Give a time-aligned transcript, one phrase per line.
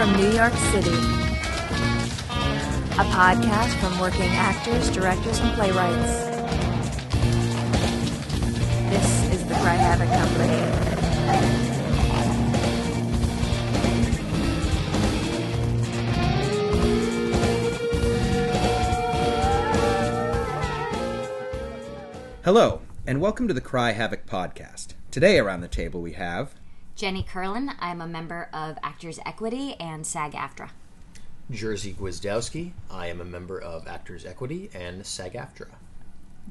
[0.00, 0.96] from New York City.
[2.96, 6.24] A podcast from working actors, directors, and playwrights.
[8.88, 10.56] This is the Cry Havoc Company.
[22.42, 24.94] Hello, and welcome to the Cry Havoc podcast.
[25.10, 26.54] Today around the table we have
[27.00, 27.74] Jenny Kirlin.
[27.80, 30.68] I'm a member of Actors Equity and SAG AFTRA.
[31.50, 32.72] Jerzy Gwiazdowski.
[32.90, 35.68] I am a member of Actors Equity and SAG AFTRA.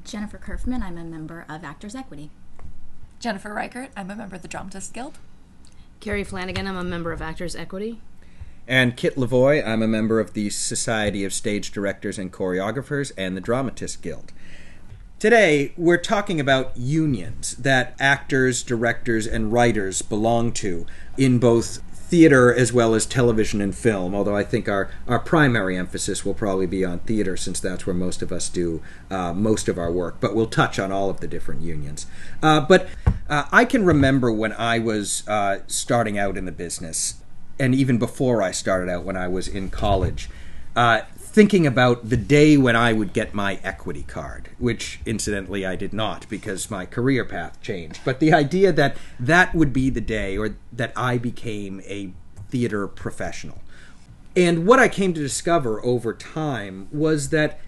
[0.04, 0.82] Jennifer Curfman.
[0.82, 2.30] I'm a member of Actors Equity.
[3.20, 3.90] Jennifer Reichert.
[3.96, 5.20] I'm a member of the Dramatists Guild.
[6.00, 6.66] Carrie Flanagan.
[6.66, 8.00] I'm a member of Actors Equity.
[8.66, 9.64] and Kitt Lavoie.
[9.64, 14.32] I'm a member of the Society of Stage Directors and Choreographers and the Dramatists Guild.
[15.20, 20.86] Today, we're talking about unions that actors, directors, and writers belong to
[21.18, 25.76] in both theater as well as television and film, although I think our, our primary
[25.76, 29.68] emphasis will probably be on theater since that's where most of us do uh, most
[29.68, 30.16] of our work.
[30.20, 32.06] But we'll touch on all of the different unions.
[32.42, 32.88] Uh, but
[33.28, 37.16] uh, I can remember when I was uh, starting out in the business,
[37.58, 40.30] and even before I started out when I was in college,
[40.74, 41.02] uh,
[41.32, 45.92] thinking about the day when I would get my equity card, which incidentally I did
[45.92, 48.00] not because my career path changed.
[48.04, 52.12] But the idea that that would be the day or that I became a
[52.48, 53.60] theater professional.
[54.36, 57.60] And what I came to discover over time was that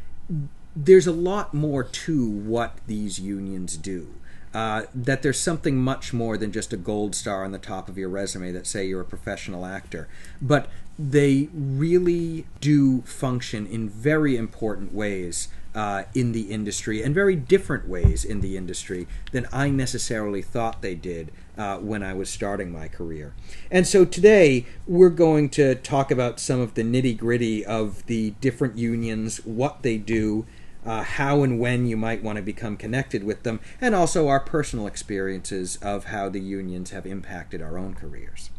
[0.74, 4.14] there's a lot more to what these unions do.
[4.52, 7.96] Uh, that there's something much more than just a gold star on the top of
[7.96, 10.08] your resume that say you're a professional actor,
[10.42, 10.68] but
[11.10, 17.88] they really do function in very important ways uh, in the industry and very different
[17.88, 22.70] ways in the industry than I necessarily thought they did uh, when I was starting
[22.70, 23.34] my career.
[23.70, 28.30] And so today we're going to talk about some of the nitty gritty of the
[28.40, 30.46] different unions, what they do,
[30.84, 34.40] uh, how and when you might want to become connected with them, and also our
[34.40, 38.50] personal experiences of how the unions have impacted our own careers.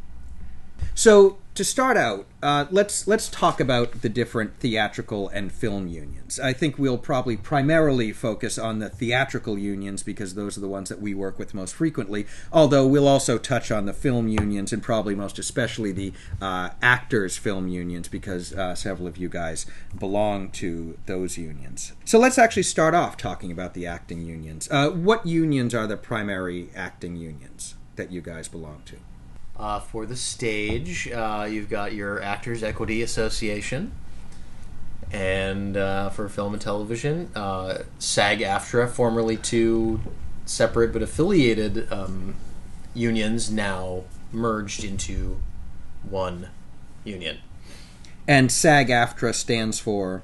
[0.95, 6.39] So to start out, uh, let's let's talk about the different theatrical and film unions.
[6.39, 10.89] I think we'll probably primarily focus on the theatrical unions because those are the ones
[10.89, 12.25] that we work with most frequently.
[12.51, 17.37] Although we'll also touch on the film unions and probably most especially the uh, actors'
[17.37, 19.65] film unions because uh, several of you guys
[19.97, 21.93] belong to those unions.
[22.05, 24.67] So let's actually start off talking about the acting unions.
[24.71, 28.97] Uh, what unions are the primary acting unions that you guys belong to?
[29.57, 33.91] Uh, for the stage, uh, you've got your Actors Equity Association.
[35.11, 40.01] And uh, for film and television, uh, SAG AFTRA, formerly two
[40.45, 42.35] separate but affiliated um,
[42.95, 45.39] unions, now merged into
[46.09, 46.49] one
[47.03, 47.37] union.
[48.27, 50.23] And SAG AFTRA stands for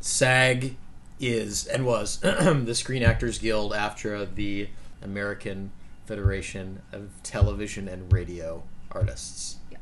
[0.00, 0.76] SAG
[1.20, 4.68] is and was the Screen Actors Guild AFTRA, the
[5.02, 5.70] American
[6.06, 8.62] Federation of Television and Radio
[8.92, 9.56] Artists.
[9.70, 9.78] Yeah,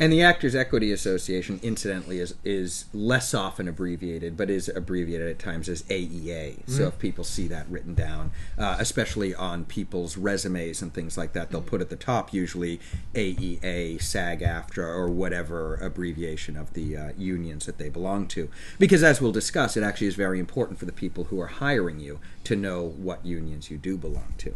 [0.00, 5.38] And the Actors Equity Association, incidentally, is is less often abbreviated, but is abbreviated at
[5.38, 6.68] times as AEA.
[6.68, 11.32] So if people see that written down, uh, especially on people's resumes and things like
[11.32, 12.80] that, they'll put at the top usually
[13.14, 18.50] AEA, SAG-AFTRA, or whatever abbreviation of the uh, unions that they belong to.
[18.78, 22.00] Because as we'll discuss, it actually is very important for the people who are hiring
[22.00, 24.54] you to know what unions you do belong to.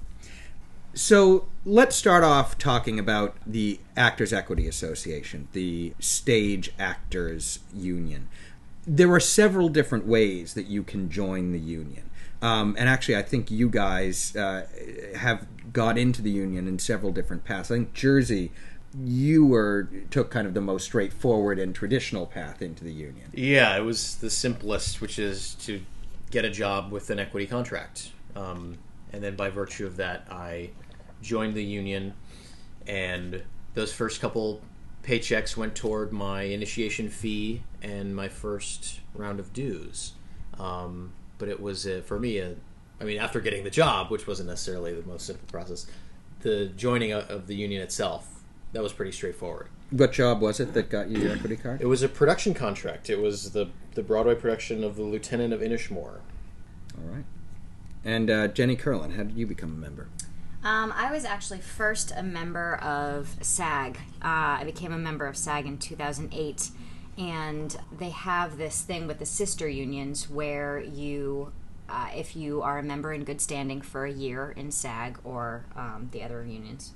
[0.95, 8.29] So let's start off talking about the Actors Equity Association, the Stage Actors Union.
[8.87, 12.11] There are several different ways that you can join the union.
[12.43, 14.67] Um, and actually, I think you guys uh,
[15.17, 17.71] have got into the union in several different paths.
[17.71, 18.51] I think Jerzy,
[19.05, 23.31] you were took kind of the most straightforward and traditional path into the union.
[23.33, 25.83] Yeah, it was the simplest, which is to
[26.31, 28.11] get a job with an equity contract.
[28.35, 28.79] Um,
[29.13, 30.71] and then by virtue of that, I
[31.23, 32.15] joined the union,
[32.87, 33.43] and
[33.75, 34.63] those first couple
[35.03, 40.13] paychecks went toward my initiation fee and my first round of dues.
[40.59, 42.55] Um, but it was uh for me, a,
[43.01, 45.87] I mean, after getting the job, which wasn't necessarily the most simple process,
[46.41, 49.69] the joining of- of the union itself that was pretty straightforward.
[49.91, 51.81] What job was it that got you your equity card?
[51.81, 53.09] It was a production contract.
[53.11, 56.21] It was the the Broadway production of the Lieutenant of Inishmore.
[56.97, 57.25] All right.
[58.05, 60.09] And uh, Jenny Kirlin, how did you become a member?
[60.63, 63.97] Um, I was actually first a member of SAG.
[64.23, 66.71] Uh, I became a member of SAG in 2008,
[67.17, 71.53] and they have this thing with the sister unions where you,
[71.89, 75.65] uh, if you are a member in good standing for a year in SAG or
[75.75, 76.93] um, the other unions,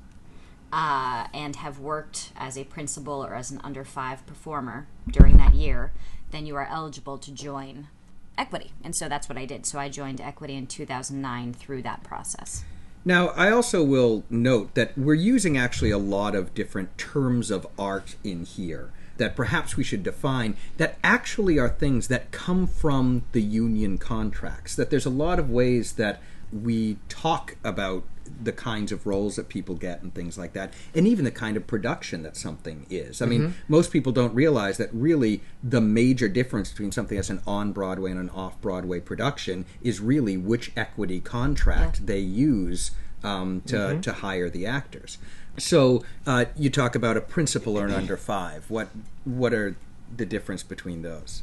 [0.70, 5.54] uh, and have worked as a principal or as an under five performer during that
[5.54, 5.92] year,
[6.32, 7.88] then you are eligible to join
[8.36, 8.72] Equity.
[8.82, 9.64] And so that's what I did.
[9.64, 12.64] So I joined Equity in 2009 through that process.
[13.04, 17.66] Now, I also will note that we're using actually a lot of different terms of
[17.78, 23.24] art in here that perhaps we should define that actually are things that come from
[23.32, 24.74] the union contracts.
[24.74, 26.20] That there's a lot of ways that
[26.52, 28.04] we talk about
[28.42, 31.56] the kinds of roles that people get and things like that, and even the kind
[31.56, 33.20] of production that something is.
[33.22, 37.42] I mean, most people don't realize that really the major difference between something that's an
[37.46, 42.90] on Broadway and an off Broadway production is really which equity contract they use
[43.22, 45.18] um, to, to hire the actors.
[45.56, 48.68] So uh, you talk about a principal or an under five.
[48.68, 48.88] What
[49.24, 49.76] what are
[50.14, 51.42] the difference between those?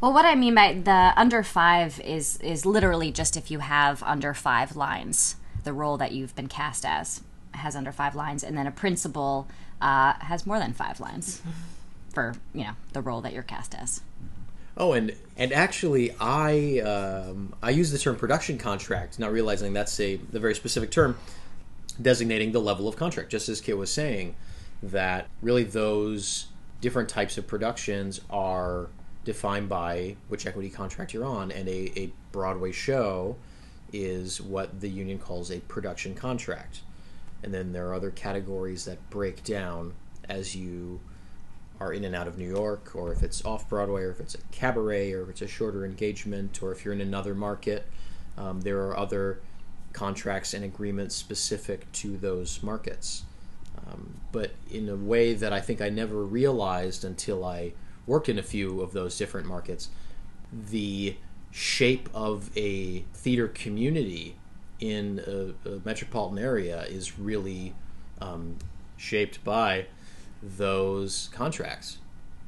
[0.00, 4.02] Well, what I mean by the under five is is literally just if you have
[4.02, 7.22] under five lines, the role that you've been cast as
[7.52, 9.48] has under five lines, and then a principal
[9.80, 11.42] uh, has more than five lines
[12.12, 14.00] for you know the role that you're cast as.
[14.76, 19.98] Oh, and and actually, I um, I use the term production contract, not realizing that's
[20.00, 21.16] a the very specific term
[22.00, 23.30] designating the level of contract.
[23.30, 24.34] Just as Kitt was saying,
[24.82, 26.46] that really those
[26.80, 28.88] different types of productions are
[29.24, 33.36] defined by which equity contract you're on, and a, a Broadway show
[33.94, 36.80] is what the union calls a production contract.
[37.44, 39.94] And then there are other categories that break down
[40.28, 41.00] as you
[41.78, 44.34] are in and out of New York, or if it's off Broadway, or if it's
[44.34, 47.86] a cabaret, or if it's a shorter engagement, or if you're in another market.
[48.36, 49.40] Um, there are other
[49.92, 53.22] contracts and agreements specific to those markets.
[53.86, 57.74] Um, but in a way that I think I never realized until I
[58.06, 59.88] worked in a few of those different markets,
[60.52, 61.16] the
[61.54, 64.34] shape of a theater community
[64.80, 67.72] in a, a metropolitan area is really
[68.20, 68.56] um,
[68.96, 69.86] shaped by
[70.42, 71.98] those contracts.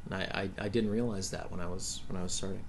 [0.06, 2.64] And I, I, I didn't realize that when I was when I was starting.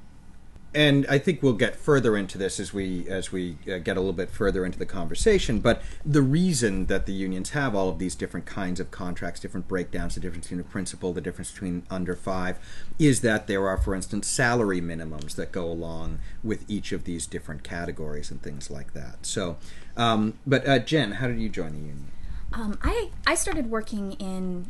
[0.78, 4.00] And I think we'll get further into this as we as we uh, get a
[4.00, 5.60] little bit further into the conversation.
[5.60, 9.68] But the reason that the unions have all of these different kinds of contracts, different
[9.68, 12.60] breakdowns, the difference between a principal, the difference between under five,
[13.00, 17.26] is that there are, for instance, salary minimums that go along with each of these
[17.26, 19.26] different categories and things like that.
[19.26, 19.58] So,
[19.98, 22.12] um, but uh, Jen, how did you join the union?
[22.54, 24.68] Um, I I started working in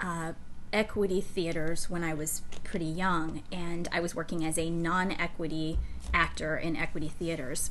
[0.00, 0.32] uh,
[0.72, 5.78] equity theaters when I was pretty young, and I was working as a non-equity
[6.14, 7.70] actor in equity theaters.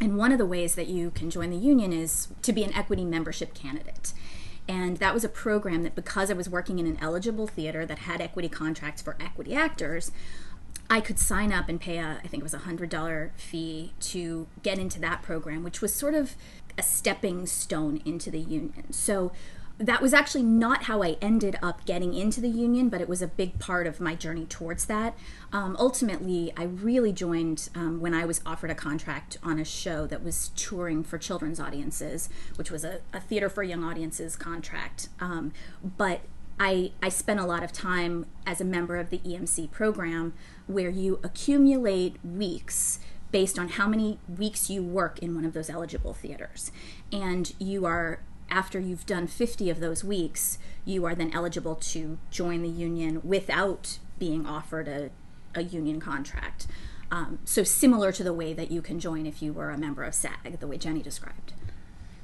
[0.00, 2.74] And one of the ways that you can join the union is to be an
[2.74, 4.12] equity membership candidate.
[4.68, 8.00] And that was a program that, because I was working in an eligible theater that
[8.00, 10.12] had equity contracts for equity actors,
[10.88, 13.92] I could sign up and pay a, I think it was a hundred dollar fee
[14.00, 16.36] to get into that program, which was sort of
[16.78, 18.92] a stepping stone into the union.
[18.92, 19.32] So
[19.82, 23.20] that was actually not how I ended up getting into the union, but it was
[23.20, 25.18] a big part of my journey towards that.
[25.52, 30.06] Um, ultimately, I really joined um, when I was offered a contract on a show
[30.06, 35.08] that was touring for children's audiences, which was a, a theater for young audiences contract.
[35.18, 35.52] Um,
[35.82, 36.20] but
[36.60, 40.32] I, I spent a lot of time as a member of the EMC program
[40.68, 43.00] where you accumulate weeks
[43.32, 46.70] based on how many weeks you work in one of those eligible theaters.
[47.10, 48.20] And you are,
[48.52, 53.20] after you've done 50 of those weeks, you are then eligible to join the union
[53.24, 55.10] without being offered a,
[55.54, 56.66] a union contract.
[57.10, 60.04] Um, so, similar to the way that you can join if you were a member
[60.04, 61.54] of SAG, the way Jenny described.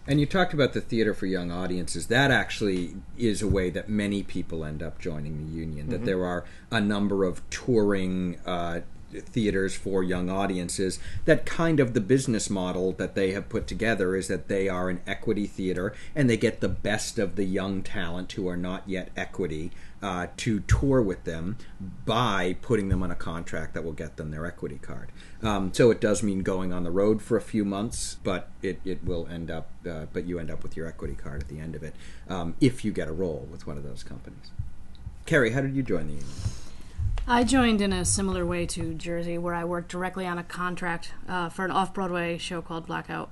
[0.07, 2.07] And you talked about the theater for young audiences.
[2.07, 5.91] That actually is a way that many people end up joining the union.
[5.91, 8.81] That there are a number of touring uh,
[9.13, 10.99] theaters for young audiences.
[11.25, 14.91] That kind of the business model that they have put together is that they are
[14.91, 18.83] an equity theater and they get the best of the young talent who are not
[18.87, 19.71] yet equity
[20.03, 21.57] uh, to tour with them
[22.05, 25.11] by putting them on a contract that will get them their equity card.
[25.43, 28.81] Um, so it does mean going on the road for a few months, but it,
[28.85, 31.59] it will end up, uh, but you end up with your equity card at the
[31.59, 31.95] end of it
[32.29, 34.51] um, if you get a role with one of those companies.
[35.27, 36.29] kerry how did you join the union?
[37.31, 41.13] I joined in a similar way to Jerzy, where I worked directly on a contract
[41.29, 43.29] uh, for an off-Broadway show called Blackout.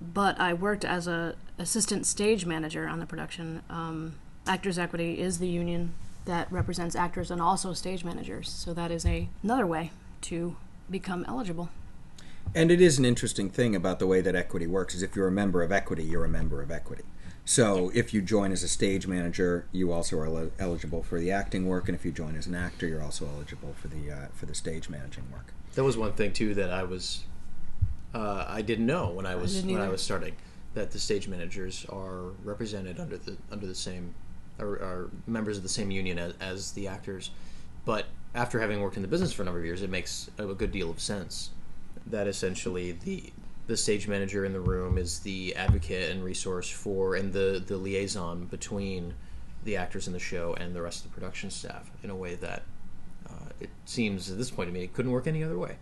[0.00, 3.64] But I worked as a assistant stage manager on the production.
[3.68, 4.14] Um,
[4.46, 5.92] Actors Equity is the union
[6.24, 10.54] that represents actors and also stage managers, so that is a another way to
[10.88, 11.68] become eligible.
[12.54, 15.26] And it is an interesting thing about the way that equity works is if you're
[15.26, 17.02] a member of equity, you're a member of equity.
[17.44, 21.32] So if you join as a stage manager, you also are el- eligible for the
[21.32, 24.26] acting work, and if you join as an actor, you're also eligible for the uh,
[24.32, 25.52] for the stage managing work.
[25.74, 27.24] That was one thing too that I was
[28.14, 30.36] uh, I didn't know when I was didn't when I was starting
[30.74, 34.14] that the stage managers are represented under the under the same
[34.60, 37.30] are, are members of the same union as, as the actors.
[37.84, 40.46] But after having worked in the business for a number of years, it makes a,
[40.48, 41.50] a good deal of sense
[42.06, 43.32] that essentially the
[43.66, 47.76] the stage manager in the room is the advocate and resource for and the the
[47.76, 49.14] liaison between
[49.64, 52.34] the actors in the show and the rest of the production staff in a way
[52.34, 52.62] that
[53.28, 55.76] uh, it seems at this point to me it couldn't work any other way.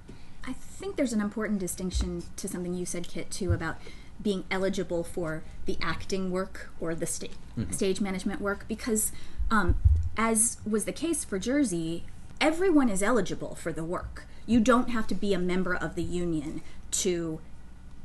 [0.46, 3.76] I think there's an important distinction to something you said, Kitt, too, about
[4.22, 7.30] being eligible for the acting work or the sta-
[7.70, 9.12] stage management work, because
[9.50, 9.76] um,
[10.16, 12.02] as was the case for Jerzy,
[12.40, 14.26] everyone is eligible for the work.
[14.46, 17.40] You don't have to be a member of the union to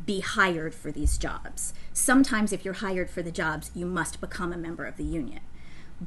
[0.05, 1.73] be hired for these jobs.
[1.93, 5.41] Sometimes, if you're hired for the jobs, you must become a member of the union,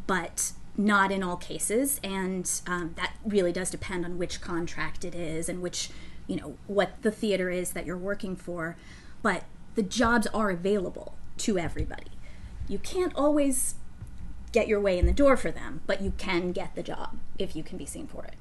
[0.07, 2.01] but not in all cases.
[2.05, 5.91] And um, that really does depend on which contract it is and which,
[6.27, 8.77] you know, what the theater is that you're working for.
[9.23, 12.13] But the jobs are available to everybody.
[12.69, 13.75] You can't always
[14.53, 17.55] get your way in the door for them, but you can get the job if
[17.57, 18.35] you can be seen for it.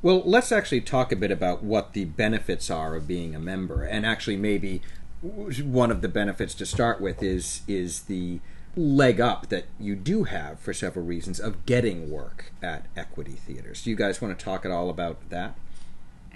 [0.00, 3.82] Well, let's actually talk a bit about what the benefits are of being a member,
[3.82, 4.80] and actually maybe
[5.20, 8.38] one of the benefits to start with is is the
[8.76, 13.82] leg up that you do have for several reasons of getting work at equity theaters.
[13.82, 15.56] Do you guys want to talk at all about that?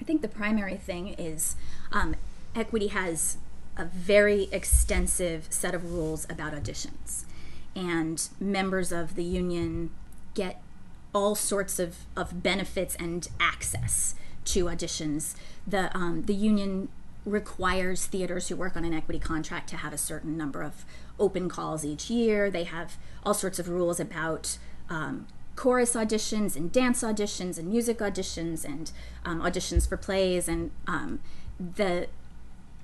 [0.01, 1.55] I think the primary thing is
[1.93, 2.17] um,
[2.55, 3.39] Equity has
[3.77, 7.25] a very extensive set of rules about auditions,
[7.75, 9.91] and members of the union
[10.35, 10.61] get
[11.15, 14.15] all sorts of, of benefits and access
[14.45, 15.35] to auditions.
[15.67, 16.89] The um, the union
[17.25, 20.85] requires theaters who work on an equity contract to have a certain number of
[21.21, 22.51] open calls each year.
[22.51, 24.59] They have all sorts of rules about
[24.91, 28.91] um, chorus auditions and dance auditions and music auditions and
[29.25, 31.21] um, auditions for plays and um,
[31.59, 32.09] the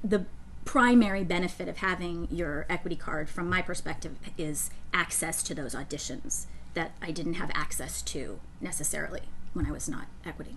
[0.04, 0.26] the
[0.64, 6.44] primary benefit of having your equity card from my perspective is access to those auditions
[6.78, 10.54] that I didn't have access to necessarily when I was not equity.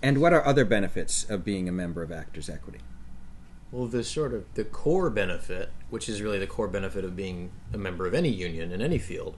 [0.00, 2.78] And what are other benefits of being a member of Actors Equity?
[3.70, 7.50] Well, the sort of the core benefit, which is really the core benefit of being
[7.70, 9.36] a member of any union in any field,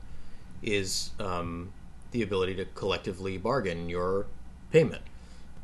[0.63, 1.73] is um,
[2.13, 4.27] the ability to collectively bargain your
[4.71, 5.03] payment,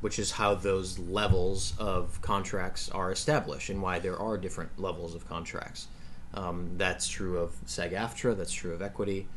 [0.01, 5.15] which is how those levels of contracts are established and why there are different levels
[5.15, 5.87] of contracts.
[6.35, 8.37] Um, that's true of SAG-AFTRA.
[8.37, 9.29] That's true of equity.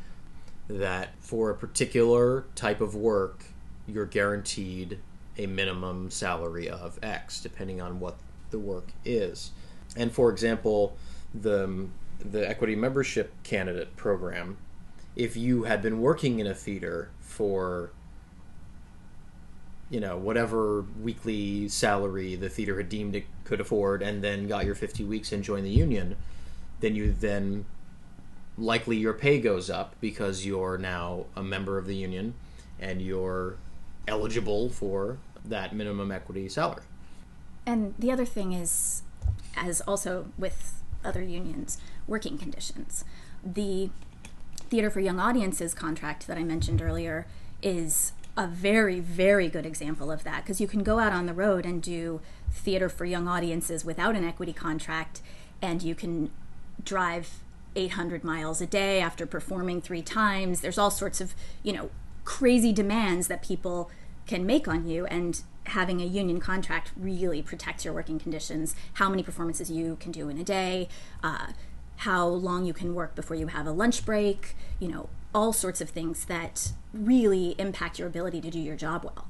[0.68, 3.44] That for a particular type of work,
[3.86, 4.98] you're guaranteed
[5.36, 8.16] a minimum salary of X, depending on what
[8.50, 9.50] the work is.
[9.96, 10.96] And for example,
[11.34, 14.56] the the equity membership candidate program,
[15.16, 17.90] if you had been working in a theater for
[19.90, 24.64] you know whatever weekly salary the theater had deemed it could afford and then got
[24.64, 26.16] your 50 weeks and joined the union
[26.80, 27.64] then you then
[28.56, 32.34] likely your pay goes up because you're now a member of the union
[32.78, 33.56] and you're
[34.06, 36.82] eligible for that minimum equity salary
[37.66, 39.02] And the other thing is,
[39.56, 43.04] as also with other unions, working conditions.
[43.44, 43.90] The
[44.70, 47.26] Theater for Young Audiences contract that I mentioned earlier
[47.62, 51.34] is a very, very good example of that because you can go out on the
[51.34, 52.20] road and do
[52.50, 55.20] theater for young audiences without an equity contract,
[55.62, 56.30] and you can
[56.82, 57.40] drive
[57.76, 60.60] 800 miles a day after performing three times.
[60.60, 61.90] There's all sorts of, you know,
[62.24, 63.90] crazy demands that people
[64.26, 69.08] can make on you, and having a union contract really protects your working conditions, how
[69.08, 70.88] many performances you can do in a day,
[71.22, 71.48] uh,
[71.98, 75.80] how long you can work before you have a lunch break, you know, all sorts
[75.80, 79.26] of things that really impact your ability to do your job well.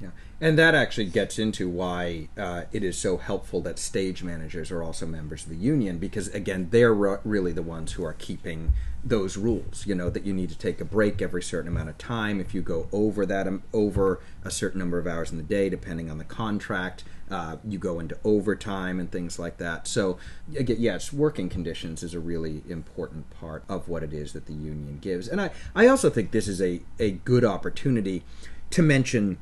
[0.00, 0.08] Yeah,
[0.42, 4.82] and that actually gets into why uh, it is so helpful that stage managers are
[4.82, 8.72] also members of the union because again, they're re- really the ones who are keeping
[9.04, 9.86] those rules.
[9.86, 12.40] You know that you need to take a break every certain amount of time.
[12.40, 15.68] If you go over that um, over a certain number of hours in the day,
[15.68, 19.86] depending on the contract, uh, you go into overtime and things like that.
[19.86, 20.18] So
[20.56, 24.54] again, yes, working conditions is a really important part of what it is that the
[24.54, 25.28] union gives.
[25.28, 28.24] And I, I also think this is a, a good opportunity
[28.70, 29.38] to mention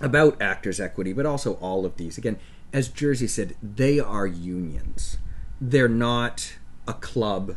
[0.00, 2.18] about actors equity but also all of these.
[2.18, 2.38] Again
[2.72, 5.18] as Jerzy said they are unions.
[5.60, 6.54] They're not
[6.86, 7.56] a club.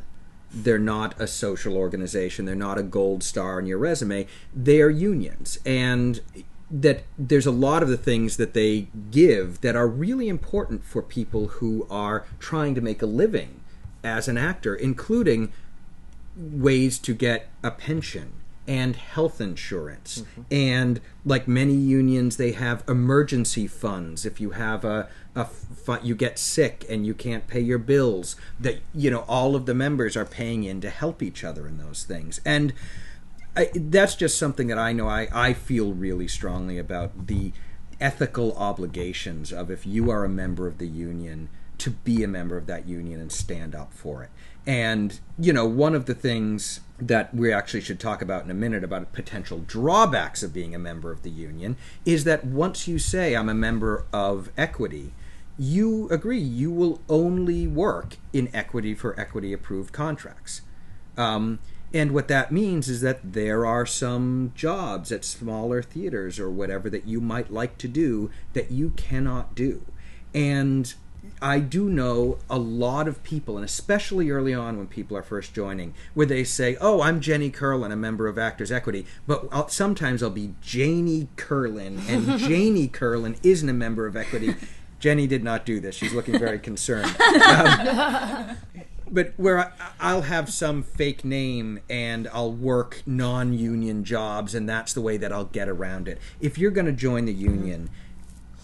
[0.53, 2.45] They're not a social organization.
[2.45, 4.27] They're not a gold star on your resume.
[4.53, 5.59] They're unions.
[5.65, 6.19] And
[6.71, 11.01] that there's a lot of the things that they give that are really important for
[11.01, 13.59] people who are trying to make a living
[14.03, 15.51] as an actor including
[16.35, 18.31] ways to get a pension
[18.67, 20.21] and health insurance.
[20.21, 20.41] Mm-hmm.
[20.51, 24.25] And like many unions, they have emergency funds.
[24.25, 25.47] If you have a, a
[26.03, 29.73] you get sick and you can't pay your bills, that you know all of the
[29.73, 32.39] members are paying in to help each other in those things.
[32.45, 32.73] And
[33.55, 37.51] I, that's just something that I know I, I feel really strongly about the
[37.99, 42.57] ethical obligations of if you are a member of the union to be a member
[42.57, 44.29] of that union and stand up for it.
[44.65, 48.55] And, you know, one of the things that we actually should talk about in a
[48.55, 52.99] minute about potential drawbacks of being a member of the union is that once you
[52.99, 55.13] say, I'm a member of equity,
[55.57, 60.61] you agree you will only work in equity for equity approved contracts.
[61.17, 61.59] Um,
[61.93, 66.89] and what that means is that there are some jobs at smaller theaters or whatever
[66.89, 69.85] that you might like to do that you cannot do.
[70.33, 70.93] And
[71.41, 75.53] I do know a lot of people, and especially early on when people are first
[75.53, 79.67] joining, where they say, "Oh, I'm Jenny Kirlin, a member of Actors Equity," but I'll,
[79.67, 84.55] sometimes I'll be Janie Kirlin, and Janie Kirlin isn't a member of Equity.
[84.99, 87.15] Jenny did not do this; she's looking very concerned.
[87.41, 88.57] Um,
[89.11, 94.93] but where I, I'll have some fake name and I'll work non-union jobs, and that's
[94.93, 96.17] the way that I'll get around it.
[96.39, 97.89] If you're going to join the union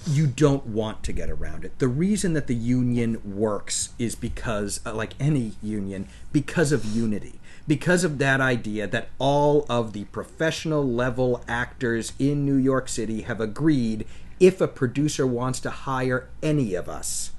[0.08, 1.80] you don't want to get around it.
[1.80, 7.40] The reason that the union works is because, uh, like any union, because of unity.
[7.68, 13.24] Because of that idea that all of the professional level actors in New York City
[13.24, 14.08] have agreed
[14.40, 17.32] if a producer wants to hire any of us,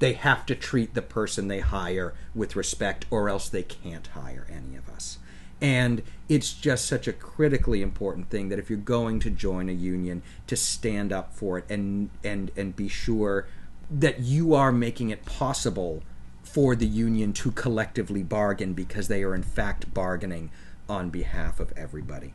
[0.00, 4.46] they have to treat the person they hire with respect, or else they can't hire
[4.50, 5.18] any of us.
[5.60, 9.72] And it's just such a critically important thing that if you're going to join a
[9.72, 13.46] union, to stand up for it and and and be sure
[13.90, 16.02] that you are making it possible
[16.42, 20.50] for the union to collectively bargain because they are in fact bargaining
[20.88, 22.32] on behalf of everybody.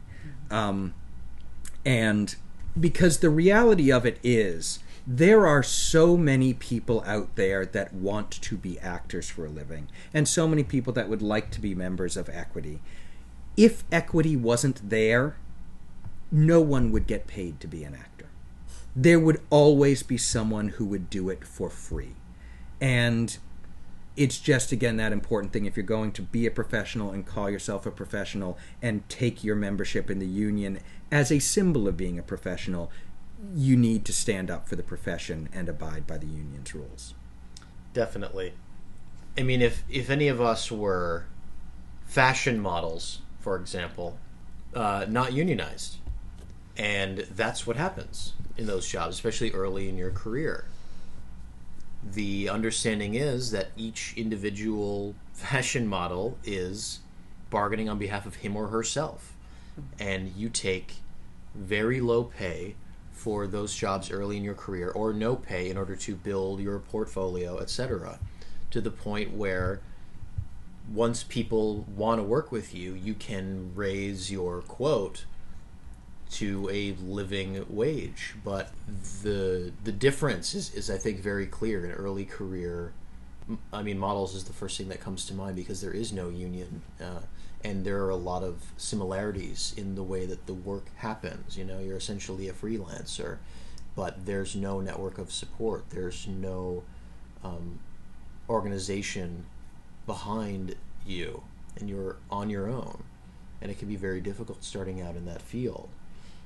[0.52, 0.94] Um,
[1.86, 2.36] and
[2.80, 8.32] because the reality of it is there are so many people out there that want
[8.32, 11.76] to be actors for a living and so many people that would like to be
[11.76, 12.82] members of equity
[13.58, 15.36] if equity wasn't there
[16.32, 18.28] no one would get paid to be an actor.
[18.96, 22.16] There would always be someone who would do it for free.
[22.82, 23.38] And
[24.18, 25.66] it's just again that important thing.
[25.66, 29.56] If you're going to be a professional and call yourself a professional and take your
[29.56, 30.80] membership in the union
[31.12, 32.92] as a symbol of being a professional
[33.54, 37.14] you need to stand up for the profession and abide by the union's rules.
[37.94, 38.54] Definitely.
[39.38, 41.26] I mean, if if any of us were
[42.06, 44.18] fashion models, for example,
[44.74, 45.98] uh, not unionized,
[46.76, 50.66] and that's what happens in those jobs, especially early in your career.
[52.04, 57.02] The understanding is that each individual fashion model is
[57.52, 59.36] bargaining on behalf of him or herself,
[60.00, 60.96] and you take
[61.54, 62.74] very low pay
[63.12, 66.80] for those jobs early in your career or no pay in order to build your
[66.80, 68.18] portfolio, etc.
[68.72, 69.82] To the point where
[70.92, 75.26] once people want to work with you, you can raise your quote
[76.32, 78.36] to a living wage.
[78.44, 78.72] But
[79.24, 82.94] the the difference is, is I think very clear in early career.
[83.72, 86.30] I mean, models is the first thing that comes to mind because there is no
[86.30, 87.22] union, uh,
[87.64, 91.58] and there are a lot of similarities in the way that the work happens.
[91.58, 93.38] You know, you're essentially a freelancer,
[93.96, 95.86] but there's no network of support.
[95.92, 96.84] There's no
[97.44, 97.80] um,
[98.50, 99.46] organization
[100.06, 101.44] behind you,
[101.78, 103.04] and you're on your own,
[103.62, 105.90] and it can be very difficult starting out in that field.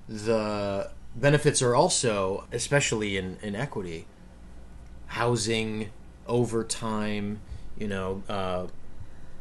[0.07, 4.05] The benefits are also, especially in, in equity,
[5.07, 5.91] housing,
[6.27, 7.39] overtime,
[7.77, 8.67] you know, uh,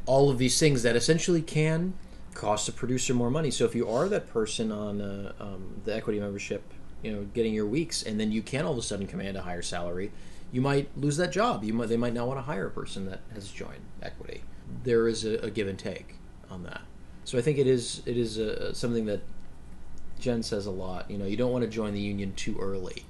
[0.07, 1.95] all of these things that essentially can
[2.35, 3.51] cost a producer more money.
[3.51, 6.63] So if you are that person on uh, um, the equity membership,
[7.03, 9.43] you know, getting your weeks, and then you can all of a sudden command a
[9.43, 10.11] higher salary,
[10.53, 11.65] you might lose that job.
[11.65, 14.43] You might they might not want to hire a person that has joined equity.
[14.85, 16.15] There is a, a give and take
[16.51, 16.81] on that.
[17.25, 19.21] So I think it is it is uh something that
[20.19, 21.11] Jen says a lot.
[21.11, 23.05] You know, you don't want to join the union too early,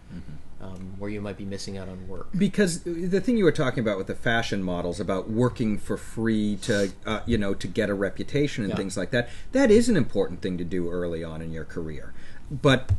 [0.60, 2.28] um, where you might be missing out on work.
[2.36, 6.56] because the thing you were talking about with the fashion models about working for free
[6.62, 8.76] to uh, you know to get a reputation and Yeah.
[8.76, 12.12] things like that that is an important thing to do early on in your career
[12.50, 12.90] but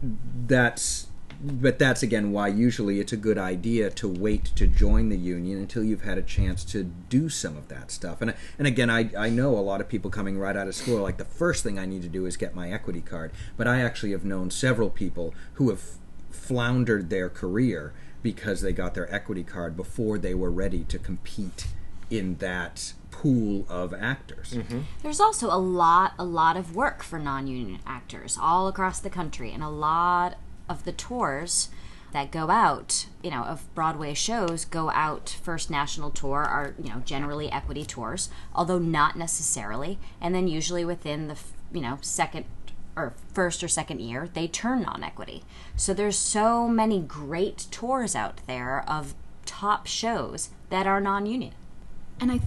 [0.47, 1.08] that's
[1.41, 5.58] but that's again why usually it's a good idea to wait to join the union
[5.58, 8.21] until you've had a chance to do some of that stuff.
[8.21, 10.97] And and again I, I know a lot of people coming right out of school
[10.97, 13.32] are like the first thing I need to do is get my equity card.
[13.56, 15.82] But I actually have known several people who have
[16.30, 21.67] floundered their career because they got their equity card before they were ready to compete
[22.10, 24.54] in that pool of actors.
[24.54, 24.80] Mm-hmm.
[25.04, 29.52] There's also a lot, a lot of work for non-union actors all across the country,
[29.52, 30.38] and a lot
[30.69, 31.69] of the tours
[32.12, 35.38] that go out, you know, of Broadway shows go out.
[35.43, 40.86] First national tour are, you know, generally equity tours, although not necessarily, and then usually
[40.86, 41.38] within the,
[41.73, 42.45] you know, second
[42.95, 45.43] or first or second year they turn non-equity.
[45.75, 49.13] So there's so many great tours out there of
[49.45, 51.53] top shows that are non-union.
[52.19, 52.41] And I,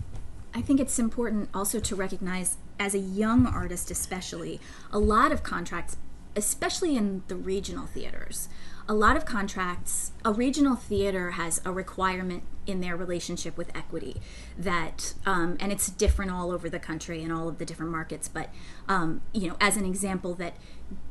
[0.55, 5.43] I think it's important also to recognize, as a young artist especially, a lot of
[5.43, 5.97] contracts,
[6.37, 8.49] especially in the regional theaters,
[8.89, 14.21] a lot of contracts, a regional theater has a requirement in their relationship with equity
[14.57, 18.29] that, um, and it's different all over the country and all of the different markets,
[18.29, 18.51] but,
[18.89, 20.57] um, you know, as an example, that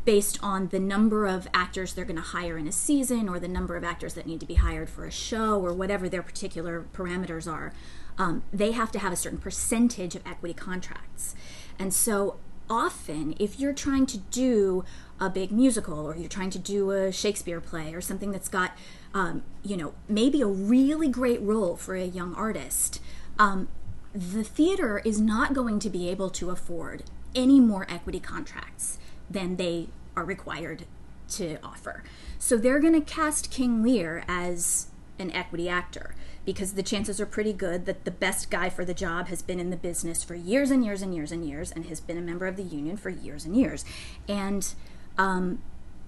[0.05, 3.47] based on the number of actors they're going to hire in a season or the
[3.47, 6.85] number of actors that need to be hired for a show or whatever their particular
[6.93, 7.73] parameters are,
[8.17, 11.35] um, they have to have a certain percentage of equity contracts.
[11.79, 12.37] And so
[12.69, 14.85] often, if you're trying to do
[15.21, 18.71] a big musical or you're trying to do a Shakespeare play or something that's got,
[19.13, 22.99] um, you know, maybe a really great role for a young artist,
[23.37, 23.69] um,
[24.13, 27.03] the theater is not going to be able to afford
[27.35, 28.97] any more equity contracts
[29.29, 30.85] than they are required
[31.29, 32.03] to offer.
[32.39, 34.87] So they're going to cast King Lear as
[35.19, 38.95] an equity actor because the chances are pretty good that the best guy for the
[38.95, 41.85] job has been in the business for years and years and years and years and
[41.85, 43.85] has been a member of the union for years and years.
[44.27, 44.73] And
[45.17, 45.61] um,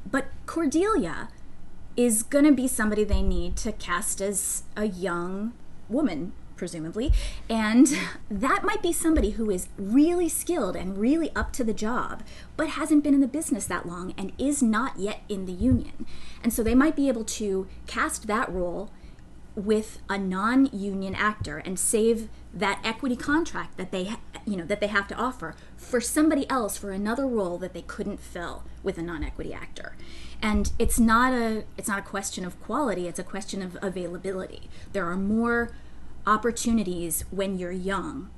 [0.10, 1.30] but Cordelia
[1.96, 5.54] is going to be somebody they need to cast as a young
[5.90, 7.12] woman presumably.
[7.50, 7.88] And
[8.32, 12.24] that might be somebody who is really skilled and really up to the job
[12.56, 16.06] but hasn't been in the business that long and is not yet in the union.
[16.42, 18.92] And so they might be able to cast that role
[19.56, 24.12] with a non-union actor and save that equity contract that they
[24.46, 27.82] you know that they have to offer for somebody else for another role that they
[27.82, 29.96] couldn't fill with a non-equity actor.
[30.42, 34.70] And it's not a it's not a question of quality it's a question of availability.
[34.92, 35.72] There are more
[36.28, 38.30] opportunities when you're young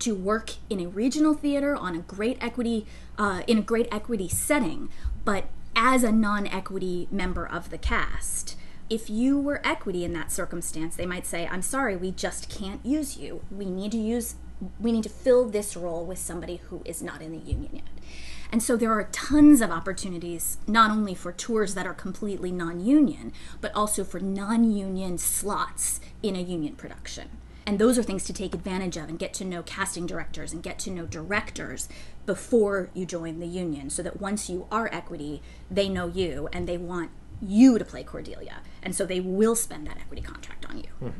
[0.00, 2.86] to work in a regional theater on a great equity
[3.18, 4.88] uh, in a great equity setting
[5.24, 5.44] but
[5.76, 8.56] as a non-equity member of the cast
[8.90, 12.84] if you were equity in that circumstance they might say i'm sorry we just can't
[12.84, 14.34] use you we need to use
[14.78, 17.84] we need to fill this role with somebody who is not in the union yet
[18.52, 22.84] and so there are tons of opportunities, not only for tours that are completely non
[22.84, 27.30] union, but also for non union slots in a union production.
[27.66, 30.62] And those are things to take advantage of and get to know casting directors and
[30.62, 31.88] get to know directors
[32.26, 36.66] before you join the union so that once you are equity, they know you and
[36.66, 37.10] they want
[37.42, 38.60] you to play Cordelia.
[38.82, 41.12] And so they will spend that equity contract on you.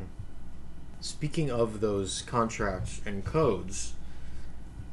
[1.01, 3.95] Speaking of those contracts and codes,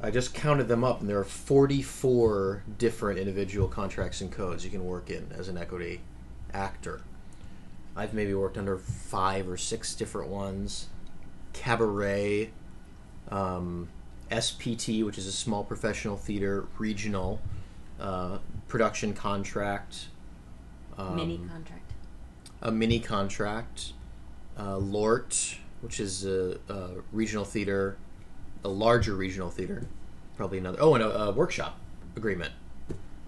[0.00, 4.70] I just counted them up, and there are 44 different individual contracts and codes you
[4.70, 6.00] can work in as an equity
[6.54, 7.02] actor.
[7.96, 10.86] I've maybe worked under five or six different ones.
[11.52, 12.50] Cabaret,
[13.28, 13.88] um,
[14.30, 17.40] SPT, which is a small professional theater regional
[17.98, 18.38] uh,
[18.68, 20.06] production contract.
[20.98, 21.92] Um, Mini contract.
[22.60, 23.92] a mini contract,
[24.58, 27.96] uh, Lort, which is a, a regional theater,
[28.64, 29.86] a larger regional theater,
[30.36, 30.78] probably another.
[30.80, 31.78] Oh, and a, a workshop
[32.16, 32.52] agreement,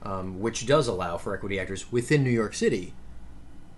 [0.02, 2.92] um, which does allow for equity actors within New York City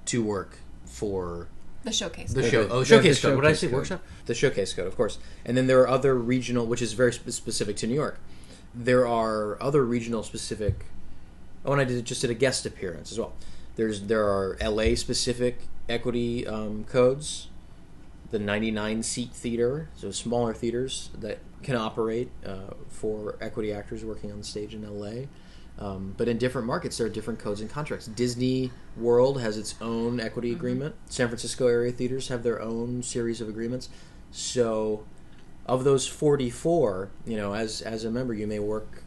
[0.06, 1.48] to work for
[1.84, 2.32] The showcase.
[2.32, 2.50] the code.
[2.50, 2.68] show.
[2.70, 3.36] Oh, the showcase code.
[3.36, 3.66] What did I say?
[3.66, 3.74] code.
[3.76, 4.02] Workshop.
[4.24, 5.18] The showcase code, of course.
[5.44, 8.18] And then there are other regional, which is very specific to New York.
[8.74, 10.86] There are other regional specific.
[11.66, 13.34] Oh, and I did just did a guest appearance as well.
[13.76, 17.48] There's there are LA specific equity um, codes.
[18.30, 24.32] The 99 seat theater, so smaller theaters that can operate uh, for equity actors working
[24.32, 25.26] on stage in LA.
[25.78, 28.06] Um, but in different markets, there are different codes and contracts.
[28.06, 30.94] Disney World has its own equity agreement.
[31.08, 33.88] San Francisco area theaters have their own series of agreements.
[34.30, 35.04] So,
[35.66, 39.04] of those 44, you know, as as a member, you may work,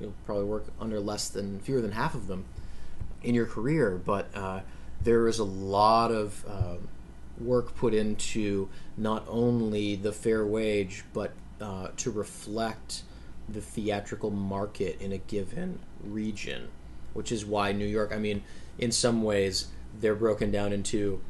[0.00, 2.46] you'll probably work under less than fewer than half of them
[3.24, 4.00] in your career.
[4.04, 4.60] But uh,
[5.02, 6.76] there is a lot of uh,
[7.38, 13.02] work put into not only the fair wage, but uh, to reflect
[13.48, 16.68] the theatrical market in a given region,
[17.12, 18.12] which is why New York.
[18.12, 18.42] I mean,
[18.78, 19.68] in some ways,
[20.00, 21.20] they're broken down into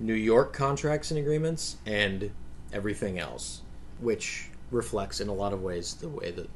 [0.00, 2.30] New York contracts and agreements and
[2.72, 3.62] everything else,
[4.00, 6.48] which reflects in a lot of ways the way that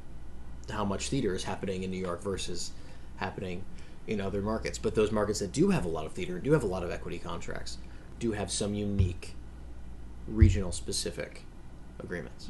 [0.71, 2.73] how much theater is happening in New York versus
[3.17, 3.64] happening
[4.09, 4.79] in other markets.
[4.79, 6.90] But those markets that do have a lot of theater, do have a lot of
[6.90, 7.79] equity contracts,
[8.18, 9.35] do have some unique
[10.27, 11.44] regional specific
[12.01, 12.49] agreements.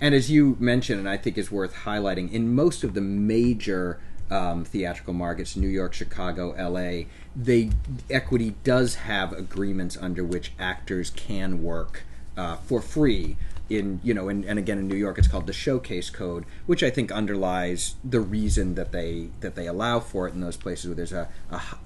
[0.00, 4.00] And as you mentioned, and I think is worth highlighting, in most of the major
[4.30, 7.70] um, theatrical markets, New York, Chicago, L.A., they
[8.08, 12.04] equity does have agreements under which actors can work
[12.36, 13.36] uh, for free.
[13.70, 16.82] In you know, and, and again in New York, it's called the Showcase Code, which
[16.82, 20.86] I think underlies the reason that they that they allow for it in those places
[20.86, 21.28] where there's a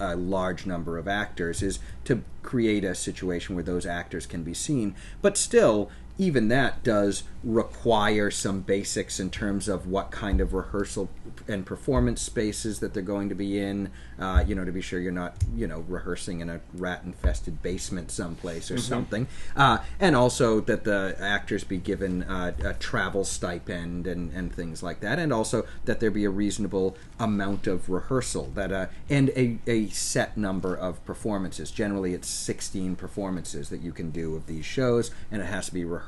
[0.01, 4.55] a large number of actors is to create a situation where those actors can be
[4.55, 4.95] seen.
[5.21, 11.11] But still, even that does require some basics in terms of what kind of rehearsal
[11.47, 13.91] and performance spaces that they're going to be in.
[14.19, 18.11] Uh, you know, to be sure you're not, you know, rehearsing in a rat-infested basement
[18.11, 19.27] someplace or something.
[19.57, 24.83] Uh, and also that the actors be given uh, a travel stipend and, and things
[24.83, 25.19] like that.
[25.19, 29.89] And also that there be a reasonable amount of rehearsal that uh, and a, a
[29.89, 31.73] set number of performances.
[31.73, 35.75] Generally, it's 16 performances that you can do of these shows, and it has to
[35.75, 36.04] be rehearsed.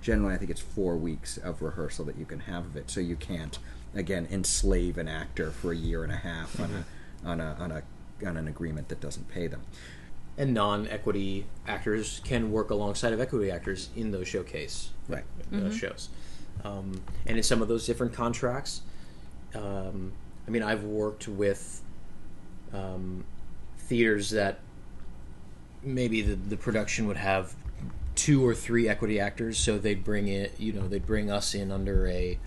[0.00, 3.00] Generally, I think it's four weeks of rehearsal that you can have of it, so
[3.00, 3.58] you can't
[3.94, 7.72] again enslave an actor for a year and a half on a on a on
[7.72, 7.82] a
[8.26, 9.62] on an agreement that doesn't pay them.
[10.38, 15.24] And non-equity actors can work alongside of equity actors in those showcase Right.
[15.52, 16.08] uh, shows.
[16.64, 18.80] Um, and in some of those different contracts,
[19.54, 20.12] um,
[20.46, 21.82] I mean, I've worked with
[22.72, 23.24] um,
[23.76, 24.60] theaters that
[25.82, 27.54] maybe the, the production would have
[28.14, 31.70] two or three equity actors, so they'd bring it, you know, they'd bring us in
[31.70, 32.38] under a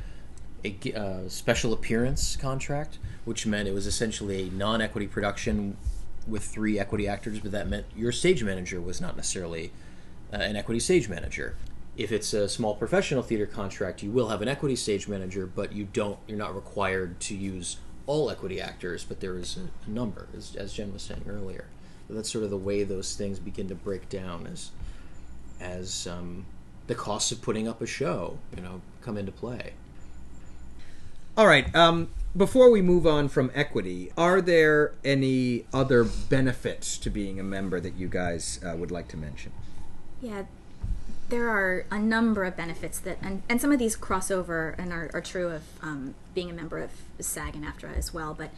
[0.95, 5.78] uh, special appearance contract, which meant it was essentially a non-equity production
[6.28, 9.71] with three equity actors, but that meant your stage manager was not necessarily
[10.34, 11.56] uh, an equity stage manager.
[11.97, 15.71] If it's a small professional theater contract, you will have an equity stage manager, but
[15.71, 16.19] you don't.
[16.28, 20.56] You're not required to use all equity actors, but there is a, a number, as,
[20.56, 21.65] as Jen was saying earlier.
[22.08, 24.71] So that's sort of the way those things begin to break down as
[25.59, 26.45] as um,
[26.87, 29.73] the costs of putting up a show, you know, come into play.
[31.37, 31.73] All right.
[31.75, 37.43] Um, before we move on from equity, are there any other benefits to being a
[37.43, 39.51] member that you guys uh, would like to mention?
[40.21, 40.43] Yeah,
[41.29, 44.93] there are a number of benefits that, and, and some of these cross over and
[44.93, 48.33] are, are true of um, being a member of SAG and AFTRA as well.
[48.33, 48.51] But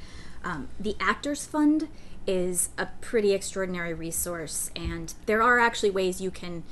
[0.44, 1.88] um, the Actors Fund
[2.26, 6.64] is a pretty extraordinary resource, and there are actually ways you can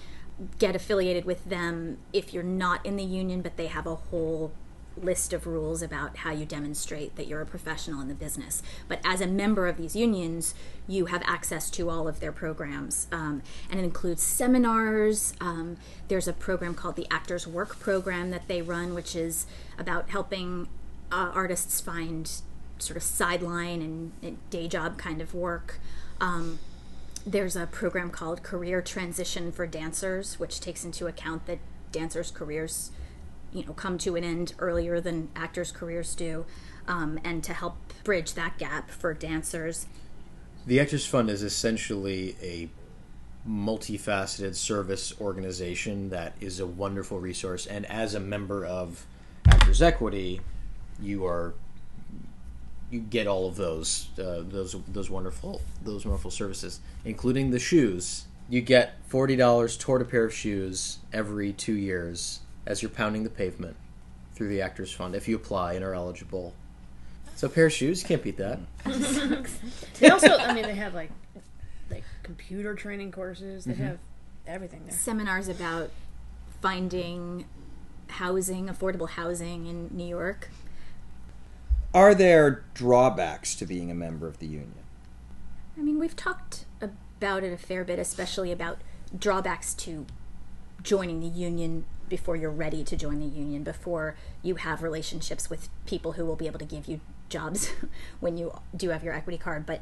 [0.59, 4.51] get affiliated with them if you're not in the union, but they have a whole
[4.97, 8.63] list of rules about how you demonstrate that you're a professional in the business.
[8.87, 10.55] But as a member of these unions,
[10.87, 15.33] you have access to all of their programs, um, and it includes seminars.
[15.41, 19.45] Um, there's a program called the Actors Work Program that they run, which is
[19.77, 20.67] about helping
[21.11, 22.31] uh, artists find
[22.77, 25.79] sort of sideline and, and day job kind of work.
[26.21, 26.59] Um,
[27.25, 31.59] there's a program called Career Transition for Dancers, which takes into account that
[31.91, 32.91] dancers' careers
[33.51, 36.45] you know come to an end earlier than actors' careers do,
[36.87, 39.87] um, and to help bridge that gap for dancers.
[40.67, 42.69] The Actors Fund is essentially a
[43.47, 47.67] multifaceted service organization that is a wonderful resource.
[47.67, 49.05] And as a member of
[49.47, 50.41] Actors Equity,
[50.99, 51.53] you are
[52.95, 58.25] you get all of those uh, those those wonderful those wonderful services, including the shoes.
[58.49, 63.23] You get forty dollars toward a pair of shoes every two years as you're pounding
[63.23, 63.75] the pavement
[64.33, 66.53] through the Actors Fund if you apply and are eligible.
[67.35, 68.59] So a pair of shoes, you can't beat that.
[69.99, 71.11] They also, I mean, they have like
[71.89, 73.65] like computer training courses.
[73.65, 73.99] They have
[74.47, 74.95] everything there.
[74.95, 75.89] Seminars about
[76.61, 77.45] finding
[78.07, 80.49] housing, affordable housing in New York.
[81.95, 84.83] Are there drawbacks to being a member of the union?
[85.77, 88.79] I mean, we've talked about it a fair bit, especially about
[89.17, 90.05] drawbacks to
[90.83, 95.69] joining the union before you're ready to join the union, before you have relationships with
[95.85, 97.71] people who will be able to give you jobs
[98.19, 99.65] when you do have your equity card.
[99.65, 99.81] But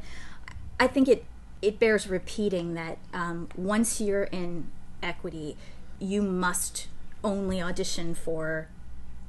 [0.80, 1.26] I think it
[1.64, 4.70] it bears repeating that um, once you're in
[5.02, 5.58] equity,
[5.98, 6.90] you must
[7.24, 8.68] only audition for